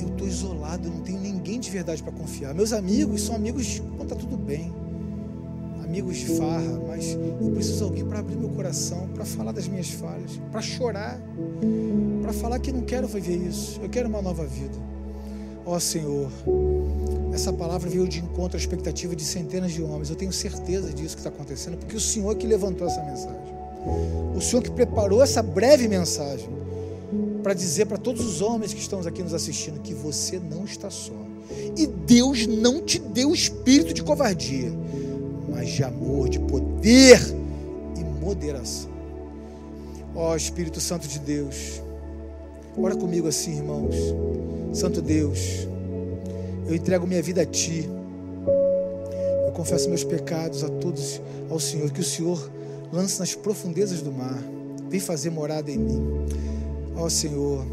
eu 0.00 0.08
estou 0.08 0.26
isolado, 0.26 0.88
eu 0.88 0.92
não 0.92 1.00
tenho 1.00 1.20
ninguém 1.20 1.58
de 1.58 1.70
verdade 1.70 2.02
para 2.02 2.12
confiar. 2.12 2.54
Meus 2.54 2.72
amigos 2.72 3.22
são 3.22 3.34
amigos 3.34 3.80
quando 3.96 4.12
está 4.12 4.16
tudo 4.16 4.36
bem 4.36 4.72
amigos 5.92 6.16
de 6.16 6.26
farra, 6.38 6.80
mas 6.88 7.12
eu 7.12 7.50
preciso 7.50 7.76
de 7.76 7.82
alguém 7.82 8.04
para 8.06 8.20
abrir 8.20 8.34
meu 8.36 8.48
coração, 8.48 9.08
para 9.08 9.26
falar 9.26 9.52
das 9.52 9.68
minhas 9.68 9.90
falhas, 9.90 10.40
para 10.50 10.62
chorar, 10.62 11.20
para 12.22 12.32
falar 12.32 12.58
que 12.60 12.72
não 12.72 12.80
quero 12.80 13.06
viver 13.06 13.36
isso, 13.36 13.78
eu 13.82 13.90
quero 13.90 14.08
uma 14.08 14.22
nova 14.22 14.46
vida. 14.46 14.74
Ó 15.66 15.76
oh, 15.76 15.80
Senhor, 15.80 16.30
essa 17.34 17.52
palavra 17.52 17.90
veio 17.90 18.08
de 18.08 18.20
encontro 18.20 18.56
à 18.56 18.58
expectativa 18.58 19.14
de 19.14 19.22
centenas 19.22 19.72
de 19.72 19.82
homens. 19.82 20.08
Eu 20.08 20.16
tenho 20.16 20.32
certeza 20.32 20.90
disso 20.94 21.14
que 21.14 21.20
está 21.20 21.28
acontecendo, 21.28 21.76
porque 21.76 21.94
o 21.94 22.00
Senhor 22.00 22.34
que 22.36 22.46
levantou 22.46 22.86
essa 22.86 23.02
mensagem, 23.02 23.54
o 24.34 24.40
Senhor 24.40 24.62
que 24.62 24.70
preparou 24.70 25.22
essa 25.22 25.42
breve 25.42 25.88
mensagem 25.88 26.48
para 27.42 27.54
dizer 27.54 27.86
para 27.86 27.98
todos 27.98 28.24
os 28.24 28.40
homens 28.40 28.72
que 28.72 28.80
estão 28.80 29.00
aqui 29.00 29.22
nos 29.22 29.34
assistindo 29.34 29.80
que 29.80 29.94
você 29.94 30.38
não 30.38 30.64
está 30.64 30.90
só. 30.90 31.12
E 31.76 31.86
Deus 31.86 32.46
não 32.46 32.80
te 32.80 32.98
deu 32.98 33.32
espírito 33.32 33.92
de 33.92 34.02
covardia 34.02 34.72
mas 35.62 35.70
de 35.70 35.84
amor, 35.84 36.28
de 36.28 36.40
poder 36.40 37.20
e 37.96 38.04
moderação. 38.24 38.90
Ó 40.14 40.34
Espírito 40.34 40.80
Santo 40.80 41.06
de 41.06 41.18
Deus, 41.18 41.80
ora 42.76 42.96
comigo 42.96 43.28
assim, 43.28 43.58
irmãos. 43.58 43.94
Santo 44.72 45.00
Deus, 45.00 45.68
eu 46.66 46.74
entrego 46.74 47.06
minha 47.06 47.22
vida 47.22 47.42
a 47.42 47.46
Ti. 47.46 47.88
Eu 49.46 49.52
confesso 49.52 49.88
meus 49.88 50.02
pecados 50.02 50.64
a 50.64 50.68
todos 50.68 51.20
ao 51.50 51.60
Senhor, 51.60 51.90
que 51.92 52.00
o 52.00 52.04
Senhor 52.04 52.50
lance 52.92 53.18
nas 53.18 53.34
profundezas 53.34 54.02
do 54.02 54.12
mar. 54.12 54.38
Vem 54.88 55.00
fazer 55.00 55.30
morada 55.30 55.70
em 55.70 55.78
mim. 55.78 56.02
Ó 56.94 57.08
Senhor, 57.08 57.66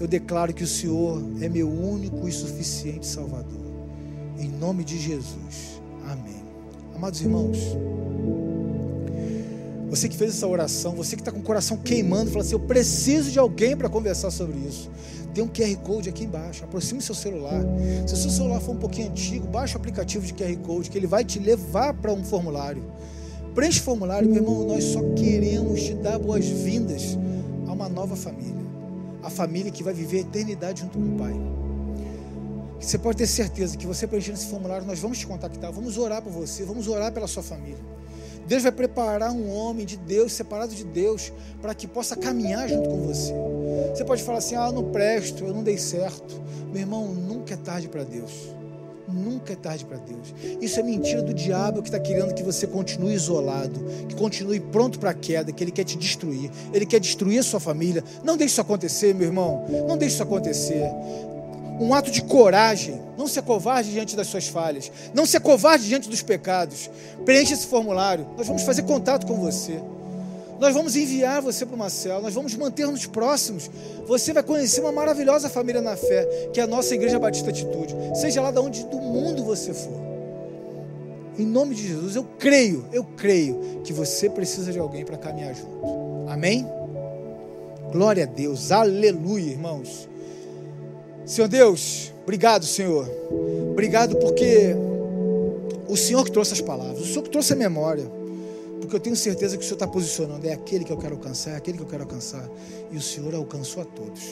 eu 0.00 0.08
declaro 0.08 0.54
que 0.54 0.64
o 0.64 0.66
Senhor 0.66 1.22
é 1.40 1.48
meu 1.48 1.70
único 1.70 2.26
e 2.26 2.32
suficiente 2.32 3.06
Salvador. 3.06 3.60
Em 4.38 4.48
nome 4.48 4.82
de 4.82 4.98
Jesus. 4.98 5.80
Amém. 6.08 6.42
Amados 6.94 7.20
irmãos, 7.20 7.58
você 9.90 10.08
que 10.08 10.16
fez 10.16 10.30
essa 10.30 10.46
oração, 10.46 10.94
você 10.94 11.14
que 11.16 11.20
está 11.20 11.30
com 11.30 11.40
o 11.40 11.42
coração 11.42 11.76
queimando, 11.76 12.30
fala 12.30 12.42
assim: 12.42 12.54
Eu 12.54 12.60
preciso 12.60 13.30
de 13.30 13.38
alguém 13.38 13.76
para 13.76 13.90
conversar 13.90 14.30
sobre 14.30 14.56
isso. 14.58 14.90
Tem 15.34 15.44
um 15.44 15.48
QR 15.48 15.76
Code 15.82 16.08
aqui 16.08 16.24
embaixo. 16.24 16.64
Aproxime 16.64 17.02
seu 17.02 17.14
celular. 17.14 17.62
Se 18.06 18.14
o 18.14 18.16
seu 18.16 18.30
celular 18.30 18.60
for 18.60 18.72
um 18.72 18.78
pouquinho 18.78 19.10
antigo, 19.10 19.46
baixe 19.46 19.74
o 19.74 19.76
aplicativo 19.76 20.24
de 20.24 20.32
QR 20.32 20.56
Code, 20.58 20.90
que 20.90 20.96
ele 20.96 21.06
vai 21.06 21.24
te 21.24 21.38
levar 21.38 21.92
para 21.92 22.10
um 22.10 22.24
formulário. 22.24 22.82
Preenche 23.54 23.80
o 23.80 23.82
formulário, 23.82 24.28
meu 24.28 24.42
irmão. 24.42 24.64
Nós 24.66 24.84
só 24.84 25.00
queremos 25.14 25.82
te 25.82 25.94
dar 25.94 26.18
boas-vindas 26.18 27.18
a 27.66 27.72
uma 27.72 27.88
nova 27.88 28.16
família. 28.16 28.62
A 29.22 29.28
família 29.28 29.70
que 29.70 29.82
vai 29.82 29.92
viver 29.92 30.18
a 30.18 30.20
eternidade 30.20 30.80
junto 30.80 30.98
com 30.98 31.04
o 31.04 31.18
Pai. 31.18 31.34
Você 32.80 32.98
pode 32.98 33.18
ter 33.18 33.26
certeza 33.26 33.76
que 33.76 33.86
você 33.86 34.06
preenchendo 34.06 34.38
esse 34.38 34.46
formulário, 34.46 34.84
nós 34.86 34.98
vamos 34.98 35.18
te 35.18 35.26
contactar, 35.26 35.70
vamos 35.70 35.96
orar 35.96 36.20
por 36.20 36.32
você, 36.32 36.64
vamos 36.64 36.88
orar 36.88 37.12
pela 37.12 37.28
sua 37.28 37.42
família. 37.42 37.78
Deus 38.46 38.64
vai 38.64 38.72
preparar 38.72 39.30
um 39.30 39.54
homem 39.54 39.86
de 39.86 39.96
Deus, 39.96 40.32
separado 40.32 40.74
de 40.74 40.82
Deus, 40.82 41.32
para 41.60 41.74
que 41.74 41.86
possa 41.86 42.16
caminhar 42.16 42.68
junto 42.68 42.88
com 42.88 43.06
você. 43.06 43.32
Você 43.94 44.04
pode 44.04 44.22
falar 44.22 44.38
assim: 44.38 44.56
ah, 44.56 44.66
eu 44.66 44.72
não 44.72 44.90
presto, 44.90 45.44
eu 45.44 45.54
não 45.54 45.62
dei 45.62 45.78
certo. 45.78 46.40
Meu 46.72 46.80
irmão, 46.80 47.06
nunca 47.14 47.54
é 47.54 47.56
tarde 47.56 47.88
para 47.88 48.02
Deus. 48.02 48.32
Nunca 49.12 49.52
é 49.52 49.56
tarde 49.56 49.84
para 49.84 49.98
Deus. 49.98 50.34
Isso 50.60 50.80
é 50.80 50.82
mentira 50.82 51.22
do 51.22 51.34
diabo 51.34 51.82
que 51.82 51.88
está 51.88 52.00
querendo 52.00 52.34
que 52.34 52.42
você 52.42 52.66
continue 52.66 53.14
isolado, 53.14 53.78
que 54.08 54.14
continue 54.14 54.58
pronto 54.58 54.98
para 54.98 55.10
a 55.10 55.14
queda, 55.14 55.52
que 55.52 55.62
ele 55.62 55.70
quer 55.70 55.84
te 55.84 55.96
destruir. 55.96 56.50
Ele 56.72 56.86
quer 56.86 57.00
destruir 57.00 57.38
a 57.38 57.42
sua 57.42 57.60
família. 57.60 58.02
Não 58.24 58.36
deixe 58.36 58.52
isso 58.52 58.60
acontecer, 58.60 59.14
meu 59.14 59.26
irmão. 59.26 59.66
Não 59.86 59.96
deixe 59.96 60.14
isso 60.14 60.22
acontecer 60.22 60.90
um 61.80 61.92
ato 61.94 62.10
de 62.10 62.22
coragem. 62.22 63.00
Não 63.16 63.26
ser 63.26 63.42
covarde 63.42 63.90
diante 63.90 64.16
das 64.16 64.26
suas 64.26 64.46
falhas. 64.46 64.90
Não 65.14 65.26
ser 65.26 65.40
covarde 65.40 65.86
diante 65.86 66.08
dos 66.08 66.22
pecados. 66.22 66.90
Preencha 67.24 67.54
esse 67.54 67.66
formulário. 67.66 68.26
Nós 68.36 68.46
vamos 68.46 68.62
fazer 68.62 68.82
contato 68.82 69.26
com 69.26 69.34
você. 69.34 69.80
Nós 70.58 70.74
vamos 70.74 70.94
enviar 70.94 71.42
você 71.42 71.66
para 71.66 71.74
uma 71.74 71.90
cela. 71.90 72.20
Nós 72.20 72.34
vamos 72.34 72.54
manter-nos 72.54 73.06
próximos. 73.06 73.70
Você 74.06 74.32
vai 74.32 74.42
conhecer 74.42 74.80
uma 74.80 74.92
maravilhosa 74.92 75.48
família 75.48 75.80
na 75.80 75.96
fé, 75.96 76.50
que 76.52 76.60
é 76.60 76.62
a 76.62 76.66
nossa 76.66 76.94
Igreja 76.94 77.18
Batista 77.18 77.50
Atitude. 77.50 77.94
Seja 78.14 78.40
lá 78.40 78.50
de 78.50 78.58
onde 78.58 78.84
do 78.86 78.98
mundo 78.98 79.44
você 79.44 79.74
for. 79.74 80.02
Em 81.38 81.46
nome 81.46 81.74
de 81.74 81.88
Jesus, 81.88 82.14
eu 82.14 82.24
creio, 82.38 82.84
eu 82.92 83.04
creio 83.04 83.80
que 83.82 83.92
você 83.92 84.28
precisa 84.28 84.70
de 84.70 84.78
alguém 84.78 85.04
para 85.04 85.16
caminhar 85.16 85.54
junto. 85.54 86.28
Amém? 86.28 86.66
Glória 87.90 88.24
a 88.24 88.26
Deus. 88.26 88.70
Aleluia, 88.70 89.50
irmãos. 89.50 90.08
Senhor 91.24 91.48
Deus, 91.48 92.12
obrigado, 92.22 92.66
Senhor. 92.66 93.08
Obrigado 93.70 94.16
porque 94.16 94.76
o 95.88 95.96
Senhor 95.96 96.24
que 96.24 96.30
trouxe 96.30 96.52
as 96.52 96.60
palavras, 96.60 97.00
o 97.00 97.06
Senhor 97.06 97.22
que 97.22 97.30
trouxe 97.30 97.52
a 97.52 97.56
memória. 97.56 98.04
Porque 98.82 98.96
eu 98.96 99.00
tenho 99.00 99.14
certeza 99.14 99.56
que 99.56 99.62
o 99.62 99.64
Senhor 99.64 99.76
está 99.76 99.86
posicionando. 99.86 100.44
É 100.44 100.52
aquele 100.52 100.84
que 100.84 100.92
eu 100.92 100.98
quero 100.98 101.14
alcançar, 101.14 101.52
é 101.52 101.56
aquele 101.56 101.78
que 101.78 101.84
eu 101.84 101.88
quero 101.88 102.02
alcançar. 102.02 102.44
E 102.90 102.96
o 102.96 103.00
Senhor 103.00 103.32
alcançou 103.32 103.80
a 103.80 103.86
todos. 103.86 104.22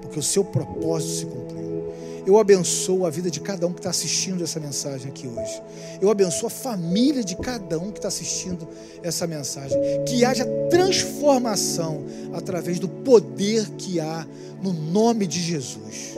Porque 0.00 0.18
o 0.18 0.22
seu 0.22 0.42
propósito 0.42 1.12
se 1.12 1.26
cumpriu. 1.26 1.92
Eu 2.26 2.38
abençoo 2.38 3.04
a 3.04 3.10
vida 3.10 3.30
de 3.30 3.40
cada 3.40 3.66
um 3.66 3.72
que 3.74 3.80
está 3.80 3.90
assistindo 3.90 4.42
essa 4.42 4.58
mensagem 4.58 5.08
aqui 5.08 5.26
hoje. 5.26 5.62
Eu 6.00 6.10
abençoo 6.10 6.46
a 6.46 6.50
família 6.50 7.22
de 7.22 7.36
cada 7.36 7.78
um 7.78 7.90
que 7.90 7.98
está 7.98 8.08
assistindo 8.08 8.66
essa 9.02 9.26
mensagem. 9.26 9.78
Que 10.06 10.24
haja 10.24 10.46
transformação 10.70 12.02
através 12.32 12.78
do 12.78 12.88
poder 12.88 13.68
que 13.72 14.00
há 14.00 14.26
no 14.62 14.72
nome 14.72 15.26
de 15.26 15.40
Jesus. 15.40 16.14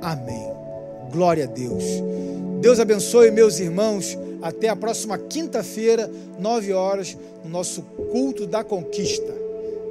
Amém. 0.00 0.52
Glória 1.10 1.44
a 1.44 1.48
Deus. 1.48 1.82
Deus 2.60 2.78
abençoe, 2.78 3.32
meus 3.32 3.58
irmãos. 3.58 4.16
Até 4.44 4.68
a 4.68 4.76
próxima 4.76 5.16
quinta-feira, 5.16 6.10
nove 6.38 6.70
horas, 6.70 7.16
no 7.42 7.48
nosso 7.48 7.80
culto 7.80 8.46
da 8.46 8.62
conquista. 8.62 9.34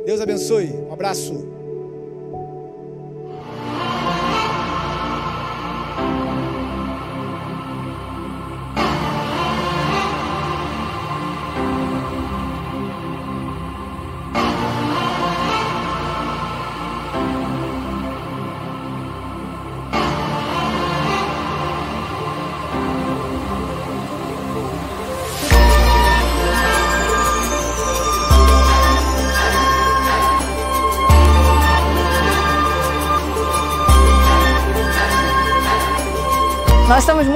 Deus 0.06 0.22
abençoe. 0.22 0.68
Um 0.68 0.94
abraço. 0.94 1.53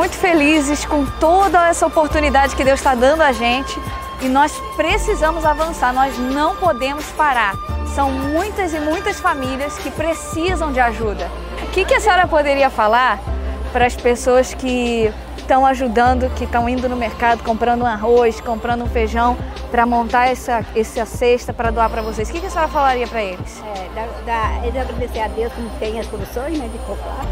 Muito 0.08 0.20
felizes 0.20 0.86
com 0.86 1.06
toda 1.20 1.68
essa 1.68 1.86
oportunidade 1.86 2.56
que 2.56 2.64
Deus 2.64 2.80
está 2.80 2.96
dando 2.96 3.22
a 3.22 3.34
gente 3.34 3.78
e 4.22 4.30
nós 4.30 4.54
precisamos 4.78 5.44
avançar, 5.44 5.94
nós 5.94 6.18
não 6.18 6.56
podemos 6.56 7.04
parar. 7.08 7.56
São 7.94 8.10
muitas 8.10 8.74
e 8.74 8.80
muitas 8.80 9.20
famílias 9.20 9.78
que 9.78 9.92
precisam 9.92 10.72
de 10.72 10.80
ajuda. 10.80 11.30
O 11.62 11.72
que, 11.72 11.84
que 11.84 11.94
a 11.94 12.00
senhora 12.00 12.26
poderia 12.26 12.70
falar 12.70 13.20
para 13.74 13.86
as 13.86 13.98
pessoas 13.98 14.54
que 14.54 15.12
estão 15.38 15.66
ajudando, 15.66 16.34
que 16.36 16.46
estão 16.46 16.70
indo 16.70 16.88
no 16.88 16.96
mercado 16.96 17.44
comprando 17.44 17.82
um 17.82 17.86
arroz, 17.86 18.40
comprando 18.40 18.86
um 18.86 18.88
feijão 18.88 19.38
para 19.70 19.86
montar 19.86 20.28
essa, 20.28 20.66
essa 20.74 21.06
cesta 21.06 21.52
para 21.52 21.70
doar 21.70 21.90
para 21.90 22.02
vocês? 22.02 22.30
O 22.30 22.32
que, 22.32 22.40
que 22.40 22.46
a 22.46 22.50
senhora 22.50 22.70
falaria 22.70 23.08
para 23.08 23.22
eles? 23.22 23.62
É, 23.76 23.90
dá, 23.94 24.08
dá, 24.26 24.66
eles 24.66 24.82
agradecer 24.82 25.20
a 25.20 25.28
Deus 25.28 25.52
que 25.52 25.60
não 25.60 25.70
tem 25.72 26.00
as 26.00 26.06
soluções 26.06 26.58
né, 26.58 26.70
de 26.72 26.78
comprar. 26.86 27.26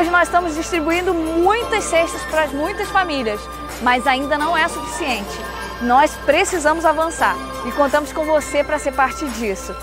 Hoje 0.00 0.08
nós 0.08 0.28
estamos 0.28 0.54
distribuindo 0.54 1.12
muitas 1.12 1.84
cestas 1.84 2.22
para 2.30 2.46
muitas 2.46 2.88
famílias, 2.88 3.38
mas 3.82 4.06
ainda 4.06 4.38
não 4.38 4.56
é 4.56 4.66
suficiente. 4.66 5.38
Nós 5.82 6.10
precisamos 6.24 6.86
avançar 6.86 7.36
e 7.66 7.72
contamos 7.72 8.10
com 8.10 8.24
você 8.24 8.64
para 8.64 8.78
ser 8.78 8.92
parte 8.92 9.26
disso, 9.32 9.76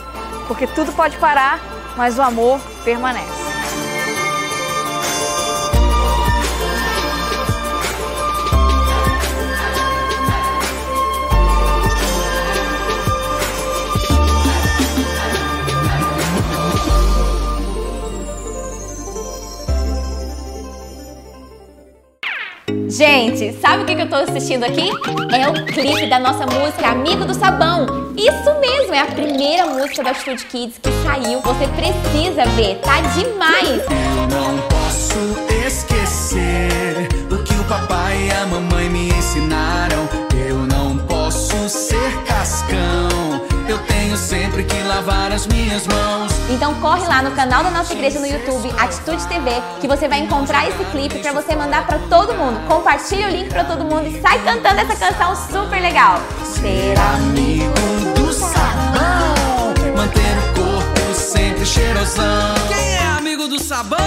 porque 0.47 0.65
tudo 0.65 0.91
pode 0.93 1.17
parar, 1.17 1.59
mas 1.95 2.17
o 2.17 2.23
amor 2.23 2.59
permanece. 2.83 3.46
Gente, 22.97 23.53
sabe 23.61 23.83
o 23.83 23.85
que 23.85 24.01
eu 24.01 24.09
tô 24.09 24.15
assistindo 24.15 24.63
aqui? 24.63 24.89
É 25.31 25.47
o 25.47 25.65
clipe 25.67 26.09
da 26.09 26.17
nossa 26.17 26.47
música 26.47 26.87
Amigo 26.87 27.25
do 27.25 27.33
Sabão. 27.35 27.85
Isso 28.17 28.59
mesmo, 28.59 28.91
é 28.91 29.01
a 29.01 29.05
primeira 29.05 29.67
música 29.67 30.03
da 30.03 30.09
Atitude 30.09 30.43
Kids 30.45 30.79
que 30.79 30.89
saiu. 31.03 31.39
Você 31.41 31.67
precisa 31.67 32.43
ver, 32.55 32.79
tá 32.79 32.99
demais! 33.13 33.83
Eu 33.85 34.27
não 34.35 34.57
posso 34.67 35.19
esquecer 35.63 37.07
o 37.29 37.43
que 37.43 37.53
o 37.53 37.63
papai 37.65 38.29
e 38.29 38.31
a 38.31 38.47
mamãe 38.47 38.89
me 38.89 39.09
ensinaram. 39.09 40.09
Eu 40.33 40.57
não 40.65 40.97
posso 40.97 41.69
ser 41.69 42.26
sempre 44.17 44.63
que 44.63 44.81
lavar 44.83 45.31
as 45.31 45.45
minhas 45.47 45.85
mãos. 45.87 46.31
Então 46.49 46.73
corre 46.75 47.05
lá 47.07 47.21
no 47.21 47.31
canal 47.31 47.63
da 47.63 47.69
nossa 47.69 47.93
igreja 47.93 48.19
no 48.19 48.25
YouTube, 48.25 48.73
Atitude 48.77 49.25
TV, 49.27 49.51
que 49.79 49.87
você 49.87 50.07
vai 50.07 50.19
encontrar 50.19 50.67
esse 50.67 50.83
clipe 50.85 51.19
para 51.19 51.33
você 51.33 51.55
mandar 51.55 51.85
para 51.85 51.99
todo 52.09 52.33
mundo. 52.33 52.59
Compartilha 52.67 53.27
o 53.27 53.31
link 53.31 53.49
para 53.49 53.63
todo 53.63 53.85
mundo 53.85 54.07
e 54.07 54.19
sai 54.21 54.43
cantando 54.43 54.81
essa 54.81 54.95
canção 54.95 55.35
super 55.35 55.79
legal. 55.81 56.19
Ser 56.43 56.97
amigo 56.97 57.73
do 58.15 58.33
sabão. 58.33 59.73
Manter 59.95 60.19
o 60.19 60.61
corpo 60.61 61.13
sempre 61.13 61.65
cheirosão. 61.65 62.55
Quem 62.67 62.95
é 62.95 63.05
amigo 63.17 63.47
do 63.47 63.59
sabão? 63.61 63.97